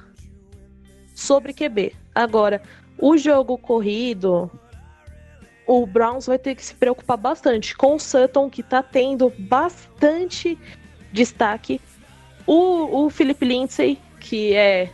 sobre 1.14 1.54
QB. 1.54 1.94
Agora, 2.12 2.60
o 2.98 3.16
jogo 3.16 3.56
corrido, 3.56 4.50
o 5.66 5.86
Browns 5.86 6.26
vai 6.26 6.38
ter 6.38 6.56
que 6.56 6.64
se 6.64 6.74
preocupar 6.74 7.16
bastante 7.16 7.76
com 7.76 7.94
o 7.94 8.00
Sutton, 8.00 8.50
que 8.50 8.62
tá 8.62 8.82
tendo 8.82 9.32
bastante 9.38 10.58
destaque. 11.12 11.80
O, 12.44 13.04
o 13.04 13.10
Philip 13.10 13.44
Lindsay, 13.44 13.98
que 14.18 14.52
é 14.52 14.90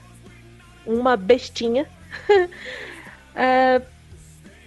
uma 0.87 1.17
bestinha. 1.17 1.89
é, 3.35 3.81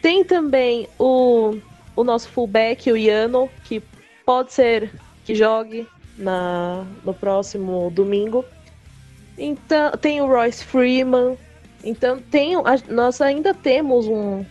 tem 0.01 0.24
também 0.24 0.89
o 0.98 1.60
o 1.96 2.03
nosso 2.03 2.27
fullback, 2.29 2.91
o 2.91 2.98
Iano, 2.98 3.50
que 3.63 3.82
pode 4.25 4.51
ser 4.53 4.91
que 5.24 5.34
jogue 5.34 5.88
na, 6.17 6.86
no 7.03 7.13
próximo 7.13 7.89
domingo. 7.91 8.45
Então, 9.38 9.91
tem 9.91 10.22
o 10.22 10.27
Royce 10.27 10.63
Freeman. 10.63 11.38
Então, 11.84 12.19
tem, 12.19 12.55
a, 12.55 12.77
nós 12.89 13.22
ainda 13.22 13.53
temos 13.53 14.07
um, 14.07 14.45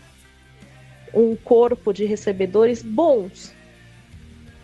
um 1.12 1.37
corpo 1.37 1.92
de 1.92 2.04
recebedores 2.04 2.83
bons. 2.83 3.54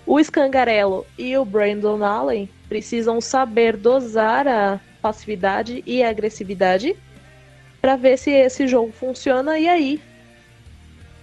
O 0.07 0.23
Scangarello 0.23 1.07
e 1.17 1.37
o 1.37 1.45
Brandon 1.45 2.03
Allen 2.05 2.49
precisam 2.69 3.21
saber 3.21 3.77
dosar 3.77 4.47
a 4.47 4.81
passividade 5.01 5.83
e 5.87 6.03
a 6.03 6.11
agressividade 6.11 6.97
para 7.81 7.97
ver 7.97 8.19
se 8.19 8.31
esse 8.31 8.67
jogo 8.67 8.93
funciona 8.93 9.59
e 9.59 9.69
aí 9.69 10.01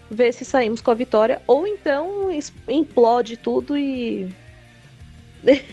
ver 0.09 0.33
se 0.33 0.45
saímos 0.45 0.81
com 0.81 0.89
a 0.89 0.95
vitória 0.95 1.41
ou 1.45 1.67
então 1.67 2.29
implode 2.67 3.37
tudo 3.37 3.77
e 3.77 4.33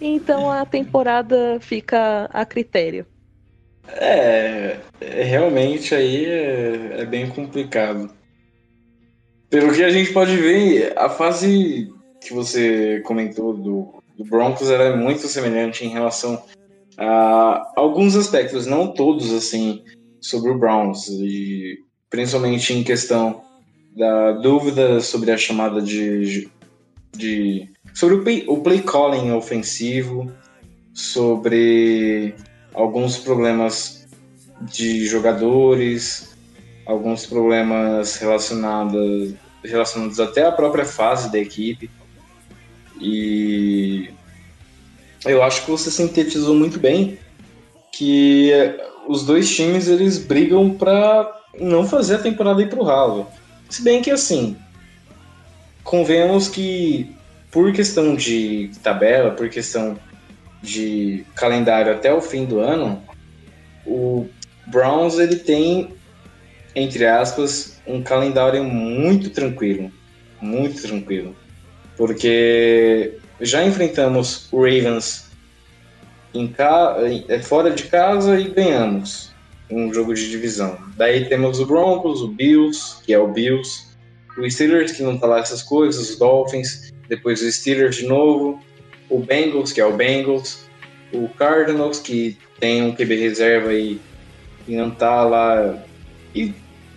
então 0.00 0.50
a 0.50 0.64
temporada 0.64 1.58
fica 1.60 2.28
a 2.32 2.44
critério. 2.44 3.06
É, 3.88 4.78
é 5.00 5.22
realmente 5.22 5.94
aí 5.94 6.24
é, 6.24 7.00
é, 7.00 7.04
bem 7.04 7.28
complicado. 7.28 8.10
Pelo 9.48 9.72
que 9.72 9.82
a 9.82 9.90
gente 9.90 10.12
pode 10.12 10.36
ver, 10.36 10.96
a 10.96 11.08
fase 11.08 11.92
que 12.20 12.32
você 12.32 13.00
comentou 13.00 13.52
do, 13.52 14.02
do 14.16 14.24
Broncos 14.24 14.70
era 14.70 14.96
muito 14.96 15.26
semelhante 15.26 15.84
em 15.84 15.88
relação 15.88 16.40
a 16.96 17.72
alguns 17.74 18.14
aspectos, 18.14 18.66
não 18.66 18.92
todos 18.92 19.32
assim, 19.32 19.82
sobre 20.20 20.50
o 20.50 20.58
Browns, 20.58 21.08
e 21.08 21.78
principalmente 22.08 22.72
em 22.72 22.84
questão 22.84 23.42
da 23.96 24.32
dúvida 24.32 25.00
sobre 25.00 25.32
a 25.32 25.36
chamada 25.36 25.80
de, 25.80 26.48
de 27.16 27.68
sobre 27.94 28.16
o 28.16 28.22
play, 28.22 28.44
o 28.46 28.58
play 28.58 28.82
calling 28.82 29.32
ofensivo, 29.32 30.32
sobre 30.92 32.34
alguns 32.74 33.18
problemas 33.18 34.06
de 34.60 35.06
jogadores, 35.06 36.36
alguns 36.86 37.26
problemas 37.26 38.16
relacionados, 38.16 39.34
relacionados 39.64 40.20
até 40.20 40.46
à 40.46 40.52
própria 40.52 40.84
fase 40.84 41.30
da 41.30 41.38
equipe. 41.38 41.90
E 43.00 44.10
eu 45.24 45.42
acho 45.42 45.64
que 45.64 45.70
você 45.70 45.90
sintetizou 45.90 46.54
muito 46.54 46.78
bem 46.78 47.18
que 47.92 48.52
os 49.08 49.24
dois 49.24 49.54
times 49.54 49.88
eles 49.88 50.18
brigam 50.18 50.70
para 50.70 51.40
não 51.58 51.86
fazer 51.86 52.16
a 52.16 52.22
temporada 52.22 52.62
ir 52.62 52.68
pro 52.68 52.84
ralo. 52.84 53.26
Se 53.68 53.82
bem 53.82 54.02
que 54.02 54.10
assim, 54.10 54.56
convenhamos 55.82 56.48
que 56.48 57.14
por 57.50 57.72
questão 57.72 58.14
de 58.14 58.70
tabela, 58.82 59.32
por 59.32 59.48
questão 59.48 59.98
de 60.62 61.24
calendário 61.34 61.92
até 61.92 62.12
o 62.12 62.20
fim 62.20 62.44
do 62.44 62.60
ano, 62.60 63.02
o 63.86 64.28
Browns 64.66 65.18
ele 65.18 65.36
tem, 65.36 65.94
entre 66.74 67.06
aspas, 67.06 67.80
um 67.86 68.02
calendário 68.02 68.62
muito 68.62 69.30
tranquilo, 69.30 69.90
muito 70.40 70.82
tranquilo, 70.82 71.34
porque 71.96 73.18
já 73.40 73.64
enfrentamos 73.64 74.48
o 74.52 74.62
Ravens 74.62 75.30
em 76.32 76.46
ca... 76.46 76.96
É, 77.28 77.40
fora 77.40 77.70
de 77.70 77.84
casa 77.84 78.38
e 78.38 78.50
ganhamos 78.50 79.30
um 79.70 79.92
jogo 79.92 80.14
de 80.14 80.28
divisão. 80.28 80.78
Daí 80.96 81.28
temos 81.28 81.58
o 81.60 81.66
Broncos, 81.66 82.20
o 82.22 82.28
Bills, 82.28 83.02
que 83.04 83.12
é 83.12 83.18
o 83.18 83.28
Bills, 83.28 83.89
o 84.40 84.50
Steelers, 84.50 84.92
que 84.92 85.02
não 85.02 85.18
tá 85.18 85.26
lá 85.26 85.38
essas 85.38 85.62
coisas, 85.62 86.10
os 86.10 86.18
Dolphins, 86.18 86.92
depois 87.08 87.42
o 87.42 87.50
Steelers 87.50 87.96
de 87.96 88.06
novo, 88.06 88.62
o 89.08 89.18
Bengals, 89.18 89.72
que 89.72 89.80
é 89.80 89.84
o 89.84 89.92
Bengals, 89.92 90.64
o 91.12 91.28
Cardinals, 91.28 91.98
que 91.98 92.38
tem 92.58 92.82
um 92.82 92.94
QB 92.94 93.16
reserva 93.16 93.72
e, 93.72 94.00
e 94.68 94.76
não 94.76 94.90
tá 94.90 95.24
lá. 95.24 95.82
E 96.34 96.54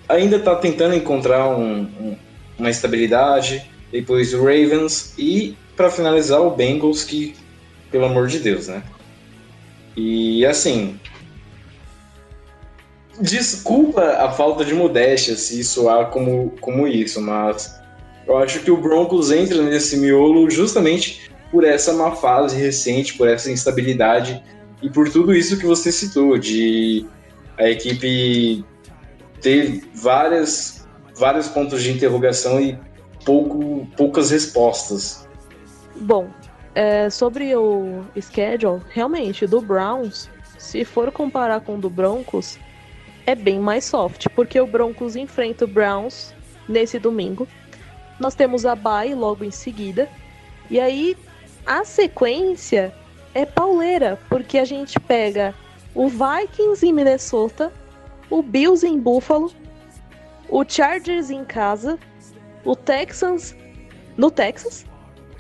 ainda 0.08 0.40
tá 0.40 0.56
tentando 0.56 0.96
encontrar 0.96 1.48
um, 1.50 1.82
um, 1.82 2.18
uma 2.58 2.70
estabilidade. 2.70 3.70
Depois 3.92 4.34
o 4.34 4.40
Ravens 4.40 5.14
e, 5.18 5.56
para 5.76 5.90
finalizar, 5.90 6.42
o 6.42 6.52
Bengals, 6.52 7.04
que, 7.04 7.36
pelo 7.92 8.06
amor 8.06 8.28
de 8.28 8.40
Deus, 8.40 8.68
né? 8.68 8.84
E 9.96 10.46
assim. 10.46 11.00
Desculpa 13.20 14.02
a 14.02 14.32
falta 14.32 14.66
de 14.66 14.74
modéstia 14.74 15.36
se 15.36 15.64
soar 15.64 16.10
como, 16.10 16.52
como 16.60 16.88
isso, 16.88 17.22
mas 17.22 17.80
eu 18.26 18.38
acho 18.38 18.62
que 18.62 18.72
o 18.72 18.78
Broncos 18.78 19.32
entra 19.32 19.62
nesse 19.62 19.98
miolo 19.98 20.50
justamente 20.50 21.32
por 21.52 21.64
essa 21.64 21.94
má 21.94 22.12
fase 22.12 22.56
recente, 22.58 23.16
por 23.16 23.28
essa 23.28 23.52
instabilidade 23.52 24.42
e 24.82 24.90
por 24.90 25.10
tudo 25.10 25.34
isso 25.34 25.60
que 25.60 25.66
você 25.66 25.92
citou, 25.92 26.38
de 26.38 27.06
a 27.58 27.70
equipe 27.70 28.66
ter 29.40 29.84
várias, 29.94 30.88
vários 31.16 31.48
pontos 31.48 31.84
de 31.84 31.92
interrogação 31.92 32.60
e 32.60 32.80
pouco, 33.24 33.88
poucas 33.96 34.32
respostas. 34.32 35.28
Bom, 35.96 36.28
é, 36.74 37.10
sobre 37.10 37.56
o 37.56 38.04
schedule, 38.20 38.82
realmente, 38.90 39.46
do 39.46 39.62
Browns, 39.62 40.30
se 40.58 40.84
for 40.84 41.12
comparar 41.12 41.62
com 41.62 41.76
o 41.76 41.78
do 41.78 41.90
Broncos, 41.90 42.58
é 43.26 43.36
bem 43.36 43.60
mais 43.60 43.86
soft, 43.86 44.28
porque 44.36 44.60
o 44.60 44.68
Broncos 44.68 45.16
enfrenta 45.16 45.66
o 45.66 45.68
Browns 45.68 46.34
nesse 46.68 47.00
domingo. 47.00 47.48
Nós 48.20 48.36
temos 48.36 48.66
a 48.66 48.76
bye 48.76 49.14
logo 49.14 49.44
em 49.44 49.52
seguida. 49.52 50.10
E 50.70 50.80
aí 50.80 51.18
a 51.66 51.84
sequência 51.84 52.94
é 53.34 53.46
pauleira, 53.46 54.20
porque 54.30 54.58
a 54.58 54.66
gente 54.66 55.00
pega 55.00 55.54
o 55.96 56.08
Vikings 56.08 56.86
em 56.86 56.94
Minnesota, 56.94 57.72
o 58.30 58.42
Bills 58.42 58.86
em 58.86 59.00
Buffalo, 59.00 59.52
o 60.50 60.64
Chargers 60.68 61.30
em 61.30 61.46
casa, 61.46 61.98
o 62.66 62.76
Texans 62.76 63.56
no 64.18 64.30
Texas. 64.30 64.86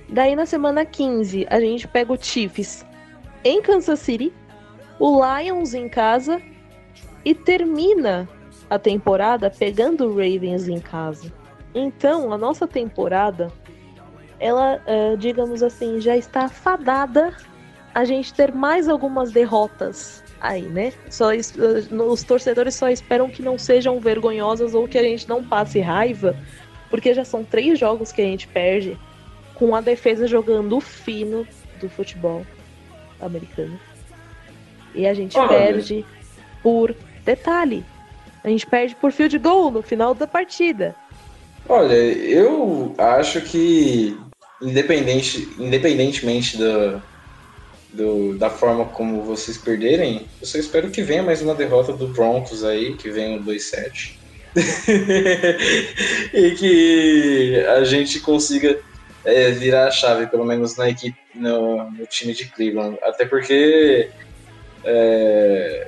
Daí 0.09 0.35
na 0.35 0.45
semana 0.45 0.85
15 0.85 1.47
a 1.49 1.59
gente 1.59 1.87
pega 1.87 2.13
o 2.13 2.21
Chiefs 2.21 2.85
em 3.43 3.61
Kansas 3.61 3.99
City, 3.99 4.31
o 4.99 5.19
Lions 5.21 5.73
em 5.73 5.89
casa 5.89 6.41
e 7.23 7.33
termina 7.33 8.27
a 8.69 8.79
temporada 8.79 9.49
pegando 9.49 10.05
o 10.05 10.09
Ravens 10.09 10.67
em 10.67 10.79
casa. 10.79 11.31
Então, 11.73 12.31
a 12.31 12.37
nossa 12.37 12.67
temporada, 12.67 13.51
ela, 14.39 14.81
uh, 14.87 15.17
digamos 15.17 15.63
assim, 15.63 15.99
já 15.99 16.15
está 16.15 16.47
fadada 16.47 17.35
a 17.93 18.05
gente 18.05 18.33
ter 18.33 18.51
mais 18.53 18.89
algumas 18.89 19.31
derrotas 19.31 20.23
aí, 20.41 20.63
né? 20.63 20.91
Só, 21.09 21.31
uh, 21.31 22.11
os 22.11 22.23
torcedores 22.23 22.75
só 22.75 22.89
esperam 22.89 23.29
que 23.29 23.41
não 23.41 23.57
sejam 23.57 23.99
vergonhosas 23.99 24.73
ou 24.73 24.87
que 24.87 24.97
a 24.97 25.03
gente 25.03 25.27
não 25.27 25.43
passe 25.43 25.79
raiva, 25.79 26.35
porque 26.89 27.13
já 27.13 27.23
são 27.23 27.43
três 27.43 27.79
jogos 27.79 28.11
que 28.11 28.21
a 28.21 28.25
gente 28.25 28.47
perde 28.47 28.97
com 29.55 29.75
a 29.75 29.81
defesa 29.81 30.27
jogando 30.27 30.77
o 30.77 30.81
fino 30.81 31.47
do 31.79 31.89
futebol 31.89 32.45
americano. 33.21 33.79
E 34.93 35.07
a 35.07 35.13
gente 35.13 35.37
Olha. 35.37 35.47
perde 35.47 36.05
por 36.61 36.95
detalhe. 37.23 37.83
A 38.43 38.49
gente 38.49 38.65
perde 38.65 38.95
por 38.95 39.11
field 39.11 39.37
goal 39.39 39.71
no 39.71 39.81
final 39.81 40.13
da 40.13 40.27
partida. 40.27 40.95
Olha, 41.67 41.93
eu 41.93 42.93
acho 42.97 43.39
que 43.41 44.17
independente, 44.61 45.47
independentemente 45.57 46.57
da, 46.57 47.01
do, 47.93 48.37
da 48.37 48.49
forma 48.49 48.85
como 48.85 49.21
vocês 49.21 49.57
perderem, 49.57 50.25
eu 50.41 50.47
só 50.47 50.57
espero 50.57 50.89
que 50.89 51.01
venha 51.01 51.23
mais 51.23 51.41
uma 51.41 51.55
derrota 51.55 51.93
do 51.93 52.07
Broncos 52.07 52.63
aí, 52.63 52.95
que 52.95 53.09
venha 53.09 53.37
o 53.37 53.43
2-7. 53.43 54.17
e 56.33 56.51
que 56.51 57.65
a 57.65 57.83
gente 57.83 58.19
consiga 58.19 58.77
é, 59.25 59.51
virar 59.51 59.87
a 59.87 59.91
chave, 59.91 60.27
pelo 60.27 60.45
menos 60.45 60.75
na 60.75 60.89
equipe, 60.89 61.17
no, 61.33 61.89
no 61.91 62.05
time 62.05 62.33
de 62.33 62.45
Cleveland. 62.45 62.97
Até 63.01 63.25
porque 63.25 64.09
é, 64.83 65.87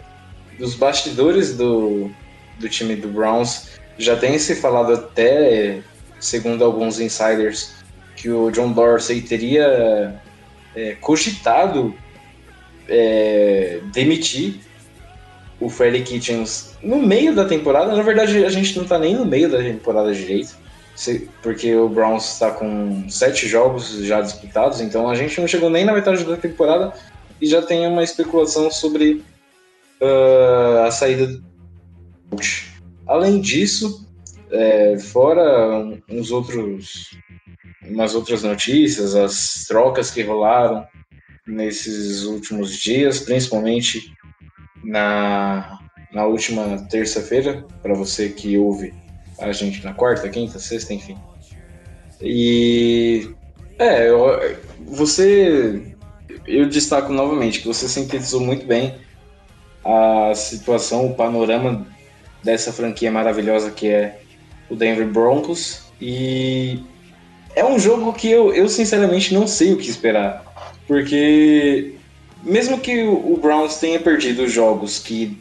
dos 0.58 0.76
bastidores 0.76 1.56
do, 1.56 2.10
do 2.60 2.70
time 2.70 2.96
do 2.96 3.08
Browns 3.08 3.70
já 3.98 4.16
tem 4.16 4.38
se 4.38 4.56
falado 4.56 4.94
até, 4.94 5.80
segundo 6.20 6.64
alguns 6.64 7.00
insiders, 7.00 7.74
que 8.16 8.30
o 8.30 8.50
John 8.52 8.72
Dorsey 8.72 9.22
teria 9.22 10.20
é, 10.76 10.96
cogitado 11.00 11.94
é, 12.88 13.80
demitir 13.94 14.60
o 15.60 15.70
Freddy 15.70 16.02
Kitchens 16.02 16.76
no 16.82 17.02
meio 17.02 17.34
da 17.34 17.46
temporada. 17.46 17.96
Na 17.96 18.04
verdade, 18.04 18.44
a 18.44 18.50
gente 18.50 18.76
não 18.76 18.84
está 18.84 19.00
nem 19.00 19.16
no 19.16 19.26
meio 19.26 19.50
da 19.50 19.58
temporada 19.60 20.14
direito, 20.14 20.56
porque 21.42 21.74
o 21.76 21.90
Browns 21.90 22.34
está 22.34 22.52
com 22.52 23.10
sete 23.10 23.48
jogos 23.48 23.90
já 24.04 24.22
disputados, 24.22 24.82
então 24.82 25.10
a 25.10 25.16
gente 25.16 25.40
não 25.40 25.48
chegou 25.48 25.70
nem 25.70 25.86
na 25.86 25.94
metade 25.94 26.24
da 26.24 26.38
temporada 26.38 26.94
e 27.42 27.48
já 27.48 27.62
tem 27.62 27.88
uma 27.88 28.04
especulação 28.04 28.70
sobre 28.72 29.24
uh, 30.02 30.86
a 30.86 30.92
saída 30.92 31.28
do. 31.28 31.44
Além 33.08 33.40
disso, 33.40 34.08
é, 34.52 34.98
fora 34.98 36.00
uns 36.10 36.32
outros, 36.32 37.12
umas 37.84 38.16
outras 38.16 38.44
notícias, 38.44 39.16
as 39.16 39.66
trocas 39.68 40.10
que 40.10 40.24
rolaram 40.24 40.86
nesses 41.48 42.24
últimos 42.24 42.76
dias, 42.78 43.20
principalmente 43.20 44.12
na, 44.84 45.80
na 46.12 46.26
última 46.26 46.78
terça-feira, 46.90 47.64
para 47.84 47.94
você 47.94 48.30
que 48.30 48.58
ouve 48.58 48.94
a 49.40 49.52
gente 49.52 49.84
na 49.84 49.94
quarta, 49.94 50.30
quinta, 50.30 50.58
sexta, 50.58 50.94
enfim. 50.94 51.16
E 52.22 53.30
é, 53.78 54.10
eu- 54.10 54.58
você 54.80 55.94
eu 56.48 56.68
destaco 56.68 57.12
novamente 57.12 57.60
que 57.60 57.68
você 57.68 57.88
sintetizou 57.88 58.40
muito 58.40 58.66
bem 58.66 58.96
a 59.86 60.34
situação, 60.34 61.06
o 61.06 61.14
panorama 61.14 61.86
dessa 62.44 62.74
franquia 62.74 63.12
maravilhosa 63.12 63.70
que 63.70 63.88
é 63.88 64.20
o 64.70 64.76
Denver 64.76 65.08
Broncos. 65.08 65.84
E 66.02 66.80
é 67.56 67.64
um 67.64 67.78
jogo 67.78 68.12
que 68.14 68.30
eu, 68.30 68.54
eu 68.54 68.68
sinceramente 68.68 69.34
não 69.34 69.48
sei 69.48 69.74
o 69.74 69.78
que 69.78 69.90
esperar. 69.90 70.44
Porque 70.88 71.96
mesmo 72.44 72.80
que 72.80 73.04
o 73.04 73.34
o 73.34 73.38
Browns 73.38 73.78
tenha 73.78 74.00
perdido 74.00 74.44
os 74.44 74.52
jogos 74.52 75.00
que. 75.00 75.38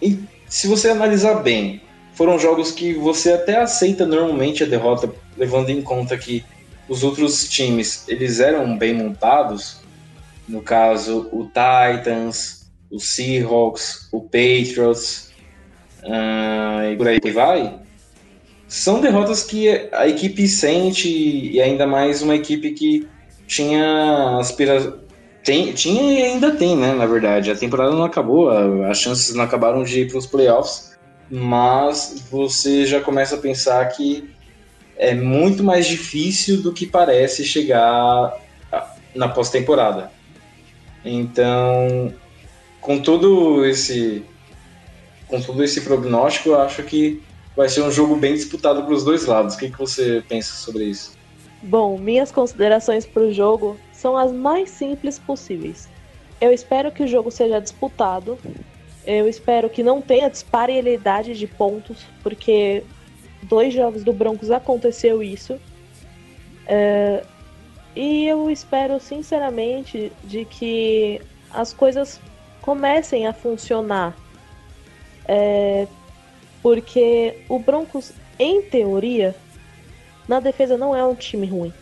e 0.00 0.18
se 0.48 0.66
você 0.66 0.90
analisar 0.90 1.42
bem, 1.42 1.80
foram 2.14 2.38
jogos 2.38 2.72
que 2.72 2.92
você 2.92 3.32
até 3.32 3.56
aceita 3.56 4.04
normalmente 4.04 4.62
a 4.62 4.66
derrota, 4.66 5.10
levando 5.36 5.70
em 5.70 5.80
conta 5.80 6.18
que 6.18 6.44
os 6.88 7.04
outros 7.04 7.48
times 7.48 8.04
eles 8.08 8.40
eram 8.40 8.76
bem 8.76 8.92
montados. 8.92 9.78
No 10.48 10.60
caso, 10.60 11.28
o 11.32 11.44
Titans, 11.44 12.59
o 12.90 12.98
Seahawks, 12.98 14.08
o 14.12 14.20
Patriots, 14.22 15.30
ah, 16.04 16.88
e 16.92 16.96
por 16.96 17.08
aí 17.08 17.18
vai. 17.32 17.78
São 18.68 19.00
derrotas 19.00 19.42
que 19.42 19.68
a 19.92 20.06
equipe 20.08 20.46
sente 20.48 21.08
e 21.08 21.60
ainda 21.60 21.86
mais 21.86 22.22
uma 22.22 22.36
equipe 22.36 22.72
que 22.72 23.08
tinha 23.46 24.38
aspira... 24.38 25.02
tem, 25.44 25.72
tinha 25.72 26.02
e 26.02 26.22
ainda 26.22 26.52
tem, 26.52 26.76
né? 26.76 26.92
Na 26.94 27.06
verdade, 27.06 27.50
a 27.50 27.56
temporada 27.56 27.90
não 27.92 28.04
acabou, 28.04 28.48
a- 28.48 28.88
as 28.88 28.98
chances 28.98 29.34
não 29.34 29.42
acabaram 29.44 29.82
de 29.82 30.02
ir 30.02 30.08
para 30.08 30.18
os 30.18 30.26
playoffs, 30.26 30.90
mas 31.28 32.26
você 32.30 32.86
já 32.86 33.00
começa 33.00 33.34
a 33.34 33.38
pensar 33.38 33.84
que 33.88 34.24
é 34.96 35.14
muito 35.14 35.64
mais 35.64 35.86
difícil 35.86 36.62
do 36.62 36.72
que 36.72 36.86
parece 36.86 37.44
chegar 37.44 37.84
a- 38.70 38.94
na 39.16 39.28
pós-temporada. 39.28 40.12
Então, 41.04 42.12
com 42.80 43.00
todo 43.00 43.64
esse 43.64 44.24
com 45.28 45.40
todo 45.40 45.62
esse 45.62 45.80
prognóstico, 45.82 46.50
eu 46.50 46.60
acho 46.60 46.82
que 46.82 47.22
vai 47.56 47.68
ser 47.68 47.82
um 47.82 47.90
jogo 47.90 48.16
bem 48.16 48.34
disputado 48.34 48.82
para 48.82 48.92
os 48.92 49.04
dois 49.04 49.26
lados. 49.26 49.54
O 49.54 49.58
que, 49.58 49.70
que 49.70 49.78
você 49.78 50.24
pensa 50.28 50.54
sobre 50.54 50.84
isso? 50.84 51.12
Bom, 51.62 51.96
minhas 51.98 52.32
considerações 52.32 53.06
para 53.06 53.22
o 53.22 53.32
jogo 53.32 53.76
são 53.92 54.16
as 54.16 54.32
mais 54.32 54.70
simples 54.70 55.18
possíveis. 55.18 55.88
Eu 56.40 56.52
espero 56.52 56.90
que 56.90 57.02
o 57.02 57.06
jogo 57.06 57.30
seja 57.30 57.60
disputado. 57.60 58.38
Eu 59.06 59.28
espero 59.28 59.70
que 59.70 59.82
não 59.82 60.00
tenha 60.00 60.28
disparidade 60.28 61.38
de 61.38 61.46
pontos, 61.46 61.98
porque 62.22 62.82
dois 63.42 63.72
jogos 63.72 64.02
do 64.02 64.12
Broncos 64.12 64.50
aconteceu 64.50 65.22
isso. 65.22 65.60
É, 66.66 67.22
E 67.94 68.26
eu 68.26 68.50
espero 68.50 69.00
sinceramente 69.00 70.12
de 70.24 70.44
que 70.44 71.20
as 71.52 71.72
coisas 71.72 72.20
comecem 72.70 73.26
a 73.26 73.32
funcionar. 73.32 74.16
É, 75.26 75.88
porque 76.62 77.42
o 77.48 77.58
Broncos, 77.58 78.12
em 78.38 78.62
teoria, 78.62 79.34
na 80.28 80.38
defesa 80.38 80.76
não 80.76 80.94
é 80.94 81.04
um 81.04 81.16
time 81.16 81.48
ruim. 81.48 81.72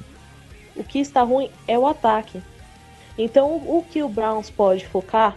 O 0.75 0.83
que 0.83 0.99
está 0.99 1.23
ruim 1.23 1.51
é 1.67 1.79
o 1.79 1.87
ataque. 1.87 2.41
Então, 3.19 3.57
o 3.57 3.85
que 3.87 4.03
o 4.03 4.09
Browns 4.09 4.49
pode 4.49 4.87
focar 4.87 5.37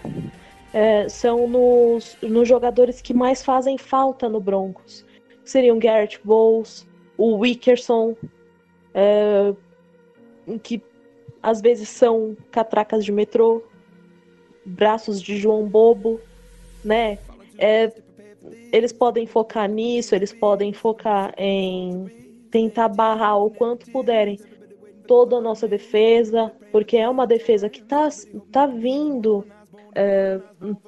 é, 0.73 1.09
são 1.09 1.49
nos, 1.49 2.15
nos 2.21 2.47
jogadores 2.47 3.01
que 3.01 3.13
mais 3.13 3.43
fazem 3.43 3.77
falta 3.77 4.29
no 4.29 4.39
Broncos. 4.39 5.03
Seriam 5.43 5.77
Garrett 5.77 6.17
Bowles, 6.23 6.87
o 7.17 7.39
Wickerson, 7.39 8.15
é, 8.93 9.53
que 10.63 10.81
às 11.43 11.59
vezes 11.59 11.89
são 11.89 12.37
catracas 12.51 13.03
de 13.03 13.11
metrô, 13.11 13.61
braços 14.65 15.21
de 15.21 15.37
João 15.37 15.67
Bobo, 15.67 16.19
né? 16.83 17.17
É, 17.57 17.91
eles 18.71 18.91
podem 18.91 19.27
focar 19.27 19.69
nisso, 19.69 20.15
eles 20.15 20.33
podem 20.33 20.73
focar 20.73 21.33
em 21.37 22.09
tentar 22.49 22.89
barrar 22.89 23.37
o 23.37 23.49
quanto 23.49 23.91
puderem 23.91 24.39
toda 25.07 25.37
a 25.37 25.41
nossa 25.41 25.67
defesa, 25.67 26.51
porque 26.71 26.97
é 26.97 27.09
uma 27.09 27.27
defesa 27.27 27.69
que 27.69 27.81
tá, 27.81 28.09
tá 28.51 28.65
vindo 28.65 29.45
é, 29.95 30.39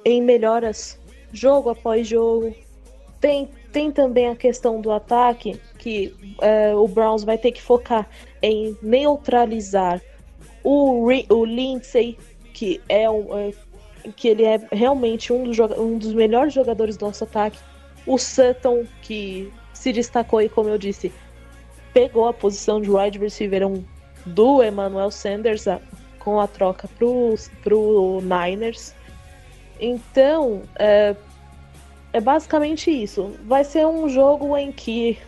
em 0.04 0.22
melhoras 0.22 0.98
jogo 1.32 1.70
após 1.70 2.06
jogo. 2.06 2.54
Tem, 3.20 3.48
tem 3.72 3.90
também 3.90 4.28
a 4.28 4.36
questão 4.36 4.80
do 4.80 4.90
ataque, 4.92 5.58
que 5.78 6.14
é, 6.40 6.74
o 6.74 6.86
Browns 6.86 7.24
vai 7.24 7.38
ter 7.38 7.52
que 7.52 7.62
focar 7.62 8.08
em 8.42 8.76
neutralizar 8.82 10.00
o, 10.62 11.06
o 11.06 11.44
Lindsay, 11.44 12.18
que 12.54 12.80
é 12.88 13.10
um. 13.10 13.36
é, 13.36 13.52
que 14.16 14.28
ele 14.28 14.44
é 14.44 14.60
realmente 14.70 15.32
um 15.32 15.44
dos, 15.44 15.58
um 15.58 15.98
dos 15.98 16.14
melhores 16.14 16.54
jogadores 16.54 16.96
do 16.96 17.04
nosso 17.06 17.24
ataque. 17.24 17.58
O 18.06 18.16
Sutton, 18.18 18.84
que 19.02 19.52
se 19.72 19.92
destacou 19.92 20.40
e, 20.40 20.48
como 20.48 20.68
eu 20.68 20.78
disse, 20.78 21.12
pegou 21.92 22.28
a 22.28 22.32
posição 22.32 22.80
de 22.80 22.90
wide 22.90 23.18
receiver 23.18 23.66
um 23.66 23.82
do 24.26 24.62
Emmanuel 24.62 25.10
Sanders 25.10 25.66
a- 25.66 25.80
com 26.18 26.38
a 26.38 26.46
troca 26.46 26.88
pro, 26.98 27.34
pro 27.62 28.20
Niners. 28.22 28.94
Então, 29.80 30.62
é, 30.76 31.16
é 32.12 32.20
basicamente 32.20 32.90
isso. 32.90 33.34
Vai 33.44 33.64
ser 33.64 33.86
um 33.86 34.08
jogo 34.08 34.56
em 34.56 34.70
que 34.70 35.18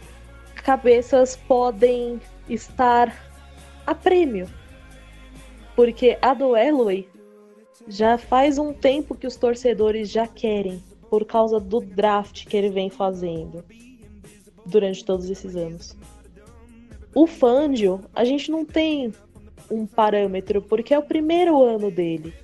cabeças 0.63 1.35
podem 1.35 2.21
estar 2.49 3.15
a 3.87 3.95
prêmio. 3.95 4.47
Porque 5.75 6.19
a 6.23 6.33
do 6.35 6.57
Elway 6.57 7.09
já 7.89 8.19
faz 8.19 8.59
um 8.59 8.73
tempo 8.73 9.15
que 9.15 9.27
os 9.27 9.37
torcedores 9.37 10.11
já 10.11 10.27
querem, 10.27 10.83
por 11.09 11.25
causa 11.25 11.61
do 11.61 11.81
draft 11.81 12.47
que 12.47 12.57
ele 12.57 12.71
vem 12.71 12.91
fazendo 12.91 13.65
durante 14.65 15.05
todos 15.05 15.31
esses 15.31 15.55
anos. 15.55 15.97
O 17.15 17.27
Fangio, 17.27 18.01
a 18.15 18.25
gente 18.25 18.51
não 18.51 18.65
tem 18.65 19.13
um 19.71 19.87
parâmetro, 19.87 20.61
porque 20.61 20.93
é 20.93 20.99
o 20.99 21.03
primeiro 21.03 21.63
ano 21.65 21.91
dele. 21.91 22.35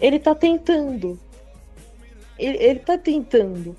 Ele 0.00 0.18
tá 0.18 0.34
tentando. 0.34 1.18
Ele, 2.38 2.58
ele 2.58 2.78
tá 2.80 2.98
tentando. 2.98 3.76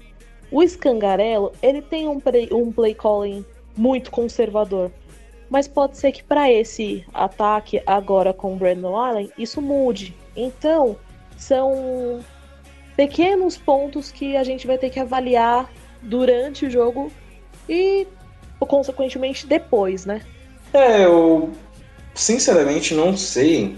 O 0.52 0.66
Scangarello, 0.66 1.52
ele 1.62 1.82
tem 1.82 2.08
um 2.08 2.20
play, 2.20 2.48
um 2.52 2.72
play 2.72 2.94
calling 2.94 3.44
muito 3.76 4.12
conservador. 4.12 4.92
Mas 5.50 5.68
pode 5.68 5.98
ser 5.98 6.12
que 6.12 6.24
para 6.24 6.52
esse 6.52 7.06
ataque 7.14 7.82
agora 7.86 8.34
com 8.34 8.54
o 8.54 8.56
Brandon 8.56 8.96
Allen, 8.96 9.32
isso 9.38 9.62
mude. 9.62 10.16
Então, 10.36 10.98
são 11.38 12.24
pequenos 12.96 13.58
pontos 13.58 14.12
que 14.12 14.36
a 14.38 14.44
gente 14.44 14.68
vai 14.68 14.78
ter 14.78 14.90
que 14.90 15.00
avaliar 15.00 15.72
durante 16.02 16.66
o 16.66 16.70
jogo 16.70 17.12
e, 17.68 18.08
consequentemente, 18.60 19.48
depois, 19.48 20.06
né? 20.06 20.22
É, 20.74 21.06
eu 21.06 21.52
sinceramente 22.14 22.94
não 22.94 23.16
sei. 23.16 23.76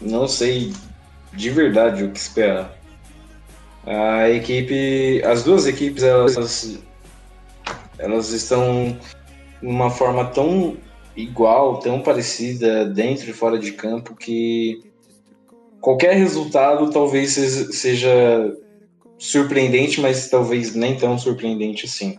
Não 0.00 0.26
sei 0.26 0.72
de 1.32 1.50
verdade 1.50 2.04
o 2.04 2.10
que 2.10 2.18
esperar. 2.18 2.76
A 3.86 4.28
equipe. 4.30 5.22
As 5.24 5.42
duas 5.42 5.66
equipes, 5.66 6.02
elas. 6.02 6.78
Elas 7.98 8.30
estão 8.30 8.98
numa 9.60 9.90
forma 9.90 10.24
tão 10.26 10.76
igual, 11.16 11.78
tão 11.78 12.00
parecida 12.00 12.84
dentro 12.84 13.30
e 13.30 13.32
fora 13.32 13.58
de 13.58 13.72
campo 13.72 14.16
que 14.16 14.91
qualquer 15.82 16.14
resultado 16.14 16.90
talvez 16.90 17.32
se- 17.32 17.72
seja 17.74 18.56
surpreendente, 19.18 20.00
mas 20.00 20.28
talvez 20.30 20.74
nem 20.74 20.96
tão 20.96 21.18
surpreendente 21.18 21.84
assim. 21.84 22.16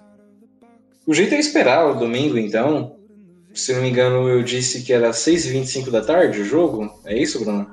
O 1.08 1.14
jeito 1.14 1.34
é 1.34 1.40
esperar 1.40 1.90
o 1.90 1.96
domingo, 2.00 2.38
então. 2.38 2.96
Se 3.54 3.74
não 3.74 3.82
me 3.82 3.90
engano, 3.90 4.28
eu 4.30 4.42
disse 4.44 4.84
que 4.84 4.94
era 4.94 5.12
6h25 5.12 5.90
da 5.92 6.02
tarde 6.02 6.42
o 6.42 6.46
jogo. 6.46 6.90
É 7.06 7.18
isso, 7.18 7.40
Bruno? 7.44 7.68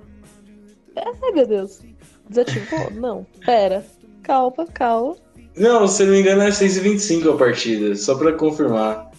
Ai, 0.96 1.32
meu 1.32 1.46
Deus. 1.46 1.80
Desativou? 2.28 2.90
Não. 2.92 3.26
Pera. 3.44 3.84
Calma, 4.22 4.66
calma. 4.74 5.16
Não, 5.56 5.88
se 5.88 6.04
não 6.04 6.12
me 6.12 6.20
engano, 6.20 6.42
é 6.42 6.50
6h25 6.50 7.34
a 7.34 7.36
partida, 7.36 7.94
só 7.96 8.14
pra 8.16 8.32
confirmar. 8.32 9.09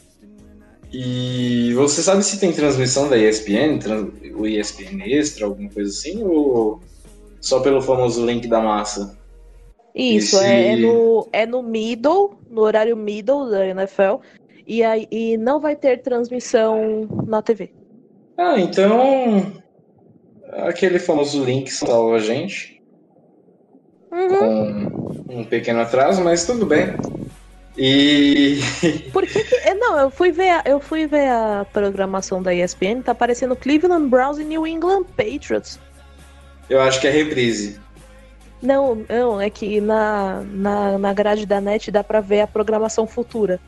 E 0.94 1.74
você 1.74 2.02
sabe 2.02 2.24
se 2.24 2.40
tem 2.40 2.52
transmissão 2.52 3.10
da 3.10 3.18
ESPN, 3.18 3.80
o 4.36 4.46
ESPN 4.46 5.02
Extra, 5.06 5.46
alguma 5.46 5.70
coisa 5.70 5.90
assim, 5.90 6.22
ou 6.24 6.82
só 7.40 7.62
pelo 7.62 7.82
famoso 7.82 8.26
link 8.26 8.48
da 8.48 8.60
massa? 8.60 9.18
Isso, 9.96 10.36
Esse- 10.38 10.46
é, 10.46 10.74
é 10.74 10.76
no, 10.76 11.28
é 11.32 11.46
no 11.46 11.64
middle, 11.64 12.38
no 12.50 12.62
horário 12.62 12.96
middle 12.98 13.50
da 13.50 13.66
NFL. 13.68 14.20
E, 14.68 14.84
aí, 14.84 15.08
e 15.10 15.38
não 15.38 15.60
vai 15.60 15.76
ter 15.76 16.02
transmissão 16.02 17.08
na 17.26 17.42
TV. 17.42 17.72
Ah, 18.38 18.60
então. 18.60 19.54
Aquele 20.52 21.00
famoso 21.00 21.44
link 21.44 21.70
salva 21.72 22.16
a 22.16 22.20
gente. 22.20 22.82
Uhum. 24.12 24.38
Com 25.28 25.36
um 25.40 25.44
pequeno 25.46 25.80
atraso, 25.80 26.22
mas 26.24 26.46
tudo 26.46 26.66
bem. 26.66 26.88
E. 27.84 28.60
Por 29.12 29.26
que, 29.26 29.44
que- 29.44 29.56
é, 29.56 29.74
Não, 29.74 29.98
eu 30.00 30.12
fui, 30.12 30.32
ver 30.32 30.50
a, 30.50 30.62
eu 30.66 30.80
fui 30.80 31.08
ver 31.08 31.28
a 31.30 31.66
programação 31.74 32.40
da 32.42 32.54
ESPN, 32.54 33.02
tá 33.04 33.12
aparecendo 33.12 33.56
Cleveland 33.56 34.08
Browns 34.08 34.38
e 34.38 34.44
New 34.44 34.68
England 34.68 35.06
Patriots. 35.18 35.80
Eu 36.70 36.80
acho 36.80 37.02
que 37.02 37.08
é 37.08 37.10
reprise. 37.10 37.80
Não, 38.62 39.04
não, 39.10 39.42
é 39.42 39.50
que 39.50 39.82
na, 39.82 40.44
na, 40.52 40.98
na 41.00 41.12
grade 41.14 41.48
da 41.48 41.60
net 41.60 41.90
dá 41.90 42.04
pra 42.04 42.22
ver 42.22 42.42
a 42.42 42.48
programação 42.48 43.08
futura. 43.08 43.60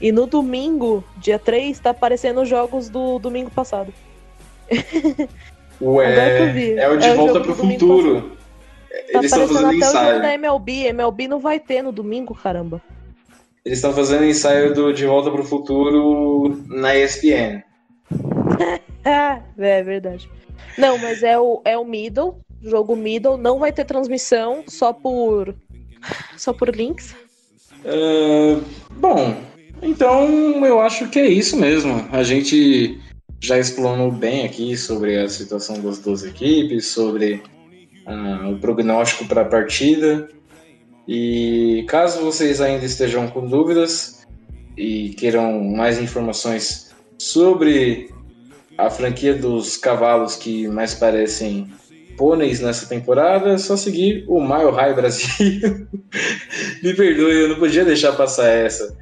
E 0.00 0.12
no 0.12 0.24
domingo, 0.26 1.02
dia 1.16 1.40
3, 1.40 1.80
tá 1.80 1.90
aparecendo 1.90 2.42
os 2.42 2.48
jogos 2.48 2.88
do 2.88 3.18
domingo 3.18 3.50
passado. 3.50 3.92
Ué, 5.80 6.14
é 6.14 6.42
o 6.48 6.52
de 6.52 6.78
É 6.78 7.12
o 7.12 7.16
volta 7.16 7.32
jogo 7.34 7.44
pro 7.46 7.54
futuro. 7.56 8.20
Tá 8.90 8.96
Eles 9.18 9.24
estão 9.32 9.42
aparecendo 9.44 9.48
fazendo 9.48 9.66
até 9.66 9.76
o 9.76 9.80
jogo 9.80 10.04
ensaio. 10.04 10.22
da 10.22 10.34
MLB. 10.34 10.86
MLB 10.86 11.26
não 11.28 11.40
vai 11.40 11.58
ter 11.58 11.82
no 11.82 11.90
domingo, 11.90 12.34
caramba. 12.34 12.80
Eles 13.68 13.80
estão 13.80 13.92
fazendo 13.92 14.24
ensaio 14.24 14.72
do 14.72 14.94
De 14.94 15.04
Volta 15.04 15.30
pro 15.30 15.44
Futuro 15.44 16.58
na 16.68 16.96
ESPN. 16.96 17.62
Ah, 19.04 19.42
é 19.58 19.82
verdade. 19.82 20.26
Não, 20.78 20.96
mas 20.96 21.22
é 21.22 21.38
o, 21.38 21.60
é 21.66 21.76
o 21.76 21.84
middle, 21.84 22.38
jogo 22.62 22.96
middle, 22.96 23.36
não 23.36 23.58
vai 23.58 23.70
ter 23.70 23.84
transmissão, 23.84 24.64
só 24.66 24.94
por. 24.94 25.54
Só 26.34 26.54
por 26.54 26.74
links. 26.74 27.14
Ah, 27.84 28.58
bom, 28.92 29.36
então 29.82 30.64
eu 30.64 30.80
acho 30.80 31.10
que 31.10 31.18
é 31.18 31.28
isso 31.28 31.54
mesmo. 31.54 32.08
A 32.10 32.22
gente 32.22 32.98
já 33.38 33.58
explanou 33.58 34.10
bem 34.10 34.46
aqui 34.46 34.78
sobre 34.78 35.18
a 35.18 35.28
situação 35.28 35.78
das 35.82 35.98
duas 35.98 36.24
equipes, 36.24 36.86
sobre 36.86 37.42
ah, 38.06 38.48
o 38.50 38.58
prognóstico 38.58 39.28
para 39.28 39.42
a 39.42 39.44
partida. 39.44 40.26
E 41.08 41.86
caso 41.88 42.20
vocês 42.20 42.60
ainda 42.60 42.84
estejam 42.84 43.26
com 43.28 43.46
dúvidas 43.46 44.26
e 44.76 45.14
queiram 45.16 45.64
mais 45.64 45.98
informações 45.98 46.94
sobre 47.18 48.10
a 48.76 48.90
franquia 48.90 49.34
dos 49.34 49.78
cavalos 49.78 50.36
que 50.36 50.68
mais 50.68 50.94
parecem 50.94 51.72
pôneis 52.18 52.60
nessa 52.60 52.86
temporada, 52.86 53.52
é 53.52 53.58
só 53.58 53.76
seguir 53.76 54.24
o 54.28 54.40
Mile 54.40 54.70
High 54.70 54.94
Brasil. 54.94 55.88
Me 56.82 56.92
perdoe, 56.92 57.42
eu 57.42 57.48
não 57.48 57.56
podia 57.56 57.84
deixar 57.84 58.12
passar 58.12 58.48
essa. 58.48 58.94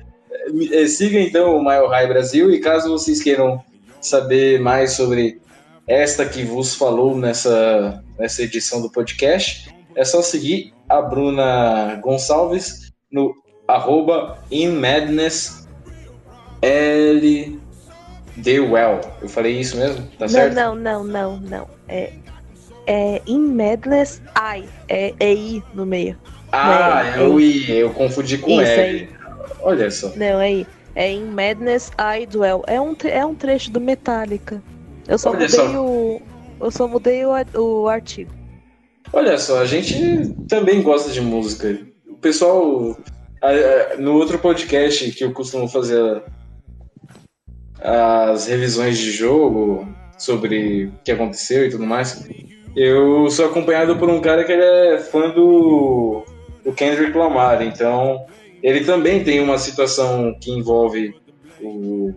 Eh, 0.70 0.86
Siga 0.86 1.18
então 1.18 1.56
o 1.56 1.64
Mile 1.64 1.88
High 1.88 2.06
Brasil 2.06 2.52
e 2.52 2.60
caso 2.60 2.90
vocês 2.90 3.20
queiram 3.20 3.64
saber 4.00 4.60
mais 4.60 4.92
sobre 4.92 5.40
esta 5.88 6.24
que 6.24 6.44
vos 6.44 6.74
falou 6.74 7.16
nessa, 7.16 8.02
nessa 8.18 8.42
edição 8.42 8.80
do 8.80 8.90
podcast, 8.90 9.74
é 9.94 10.04
só 10.04 10.22
seguir 10.22 10.75
a 10.88 11.02
Bruna 11.02 11.96
Gonçalves 12.02 12.92
no 13.10 13.34
arroba 13.68 14.38
inmadness 14.50 15.66
L 16.62 17.60
The 18.42 18.60
Well. 18.60 19.00
Eu 19.22 19.28
falei 19.28 19.58
isso 19.58 19.76
mesmo? 19.76 20.06
Tá 20.18 20.28
certo? 20.28 20.54
Não, 20.54 20.74
não, 20.74 21.04
não, 21.04 21.36
não, 21.36 21.40
não. 21.40 21.68
É, 21.88 22.12
é 22.86 23.22
In 23.26 23.40
Madness 23.54 24.20
I. 24.36 24.64
É, 24.88 25.14
é 25.18 25.32
I 25.34 25.62
no 25.74 25.86
meio. 25.86 26.16
Ah, 26.52 27.02
É, 27.16 27.20
é 27.20 27.22
o 27.22 27.40
I, 27.40 27.70
eu 27.70 27.90
confundi 27.90 28.38
com 28.38 28.50
Isso, 28.60 28.70
L. 28.72 28.80
aí. 28.80 29.08
Olha 29.62 29.90
só. 29.90 30.12
Não, 30.16 30.40
é 30.40 30.52
I. 30.52 30.66
É 30.94 31.12
In 31.12 31.24
Madness 31.26 31.90
I 31.98 32.26
Dwell. 32.26 32.62
É 32.66 32.80
um, 32.80 32.94
é 33.04 33.24
um 33.24 33.34
trecho 33.34 33.70
do 33.70 33.80
Metallica. 33.80 34.62
Eu 35.08 35.18
só 35.18 35.30
Olha 35.30 35.40
mudei 35.40 35.56
só. 35.56 35.82
o. 35.82 36.22
Eu 36.60 36.70
só 36.70 36.88
mudei 36.88 37.24
o, 37.24 37.32
o 37.54 37.88
artigo. 37.88 38.30
Olha 39.12 39.38
só, 39.38 39.60
a 39.60 39.64
gente 39.64 40.34
também 40.48 40.82
gosta 40.82 41.10
de 41.10 41.20
música. 41.20 41.78
O 42.08 42.16
pessoal, 42.16 42.96
a- 43.42 43.48
a- 43.94 43.96
no 43.98 44.14
outro 44.14 44.38
podcast 44.38 45.10
que 45.12 45.24
eu 45.24 45.32
costumo 45.32 45.68
fazer 45.68 46.22
as 47.80 48.46
revisões 48.46 48.98
de 48.98 49.10
jogo 49.10 49.88
sobre 50.18 50.86
o 50.86 50.92
que 51.04 51.12
aconteceu 51.12 51.66
e 51.66 51.70
tudo 51.70 51.84
mais, 51.84 52.26
eu 52.74 53.30
sou 53.30 53.46
acompanhado 53.46 53.96
por 53.96 54.08
um 54.08 54.20
cara 54.20 54.44
que 54.44 54.52
ele 54.52 54.62
é 54.62 54.98
fã 54.98 55.30
do, 55.30 56.24
do 56.64 56.72
Kendrick 56.72 57.16
Lamar, 57.16 57.62
então 57.62 58.24
ele 58.62 58.80
também 58.84 59.22
tem 59.22 59.40
uma 59.40 59.58
situação 59.58 60.34
que 60.40 60.50
envolve 60.50 61.14
o, 61.60 62.14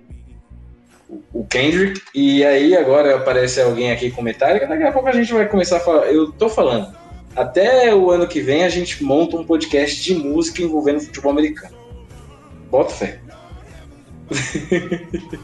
o 1.34 1.44
Kendrick, 1.46 2.02
e 2.14 2.44
aí 2.46 2.76
agora 2.76 3.16
aparece 3.16 3.60
alguém 3.62 3.92
aqui 3.92 4.12
com 4.12 4.22
Metallica, 4.22 4.68
daqui 4.68 4.84
a 4.84 4.92
pouco 4.92 5.08
a 5.08 5.12
gente 5.12 5.34
vai 5.34 5.48
começar 5.48 5.78
a 5.78 5.80
falar. 5.80 6.06
Eu 6.08 6.32
tô 6.32 6.48
falando, 6.50 6.94
até 7.36 7.94
o 7.94 8.12
ano 8.12 8.28
que 8.28 8.42
vem 8.42 8.64
a 8.64 8.70
gente 8.70 9.04
monta 9.04 9.38
um 9.38 9.44
podcast 9.44 10.04
de 10.04 10.14
música 10.14 10.62
envolvendo 10.62 11.02
futebol 11.02 11.32
americano. 11.32 11.76
Bota 12.70 12.92
fé. 12.92 13.20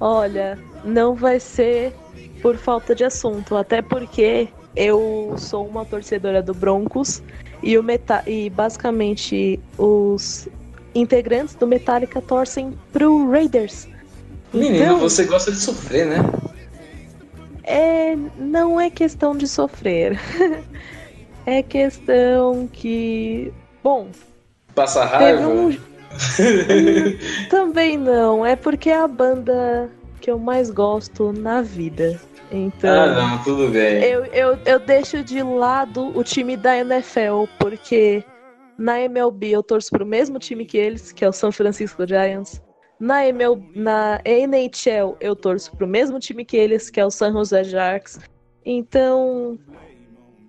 Olha, 0.00 0.58
não 0.84 1.14
vai 1.14 1.38
ser 1.38 1.92
por 2.40 2.56
falta 2.56 2.94
de 2.94 3.04
assunto, 3.04 3.56
até 3.56 3.82
porque 3.82 4.48
eu 4.74 5.34
sou 5.36 5.66
uma 5.66 5.84
torcedora 5.84 6.42
do 6.42 6.54
Broncos 6.54 7.22
e 7.62 7.78
o 7.78 7.82
Meta 7.82 8.22
e 8.26 8.50
basicamente 8.50 9.60
os 9.78 10.48
integrantes 10.94 11.54
do 11.54 11.66
Metallica 11.66 12.20
torcem 12.20 12.76
pro 12.92 13.30
Raiders. 13.30 13.88
Menino, 14.52 14.84
Então, 14.84 14.98
você 14.98 15.24
gosta 15.24 15.50
de 15.50 15.58
sofrer, 15.58 16.06
né? 16.06 16.16
é, 17.64 18.14
não 18.36 18.80
é 18.80 18.90
questão 18.90 19.36
de 19.36 19.46
sofrer. 19.48 20.18
é 21.46 21.62
questão 21.62 22.68
que, 22.72 23.52
bom, 23.82 24.08
Passa 24.74 25.06
teve 25.06 25.40
raiva. 25.40 25.48
um 25.48 25.76
Também 27.48 27.96
não, 27.96 28.44
é 28.44 28.54
porque 28.56 28.90
é 28.90 28.98
a 28.98 29.08
banda 29.08 29.90
que 30.20 30.30
eu 30.30 30.38
mais 30.38 30.70
gosto 30.70 31.32
na 31.32 31.62
vida. 31.62 32.20
Então, 32.50 32.90
Ah, 33.02 33.06
não, 33.14 33.42
tudo 33.42 33.68
bem. 33.70 34.02
eu, 34.04 34.24
eu, 34.26 34.58
eu 34.66 34.78
deixo 34.78 35.22
de 35.24 35.42
lado 35.42 36.16
o 36.16 36.22
time 36.22 36.54
da 36.56 36.76
NFL, 36.76 37.44
porque 37.58 38.22
na 38.76 39.00
MLB 39.00 39.50
eu 39.52 39.62
torço 39.62 39.88
pro 39.90 40.04
mesmo 40.04 40.38
time 40.38 40.66
que 40.66 40.76
eles, 40.76 41.12
que 41.12 41.24
é 41.24 41.28
o 41.28 41.32
San 41.32 41.50
Francisco 41.50 42.06
Giants. 42.06 42.60
Na, 43.02 43.26
ML, 43.26 43.60
na 43.74 44.20
NHL 44.24 45.16
eu 45.20 45.34
torço 45.34 45.76
pro 45.76 45.88
mesmo 45.88 46.20
time 46.20 46.44
que 46.44 46.56
eles, 46.56 46.88
que 46.88 47.00
é 47.00 47.04
o 47.04 47.10
San 47.10 47.32
Jose 47.32 47.64
Sharks. 47.64 48.20
Então, 48.64 49.58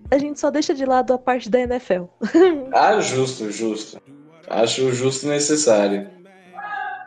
a 0.08 0.16
gente 0.18 0.38
só 0.38 0.52
deixa 0.52 0.72
de 0.72 0.86
lado 0.86 1.12
a 1.12 1.18
parte 1.18 1.50
da 1.50 1.58
NFL. 1.58 2.04
Ah, 2.72 3.00
justo, 3.00 3.50
justo. 3.50 4.00
Acho 4.48 4.92
justo 4.92 5.26
e 5.26 5.30
necessário. 5.30 6.08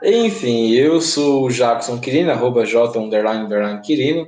Enfim, 0.04 0.72
eu 0.72 1.00
sou 1.00 1.46
o 1.46 1.50
Jackson 1.50 1.98
Quirino, 1.98 2.32
arroba 2.32 2.66
J 2.66 3.00
underline 3.00 3.46
underline 3.46 3.82
Quirino. 3.82 4.28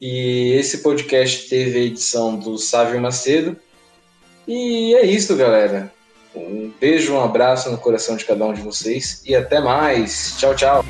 E 0.00 0.52
esse 0.52 0.80
podcast 0.80 1.48
teve 1.48 1.76
a 1.76 1.82
edição 1.82 2.38
do 2.38 2.56
Sávio 2.56 3.00
Macedo. 3.00 3.56
E 4.46 4.94
é 4.94 5.06
isso, 5.06 5.34
galera. 5.34 5.92
Um 6.36 6.72
beijo, 6.78 7.14
um 7.14 7.20
abraço 7.20 7.70
no 7.70 7.78
coração 7.78 8.16
de 8.16 8.24
cada 8.24 8.44
um 8.44 8.52
de 8.52 8.60
vocês 8.60 9.22
e 9.24 9.34
até 9.34 9.60
mais. 9.60 10.36
Tchau, 10.38 10.54
tchau. 10.54 10.85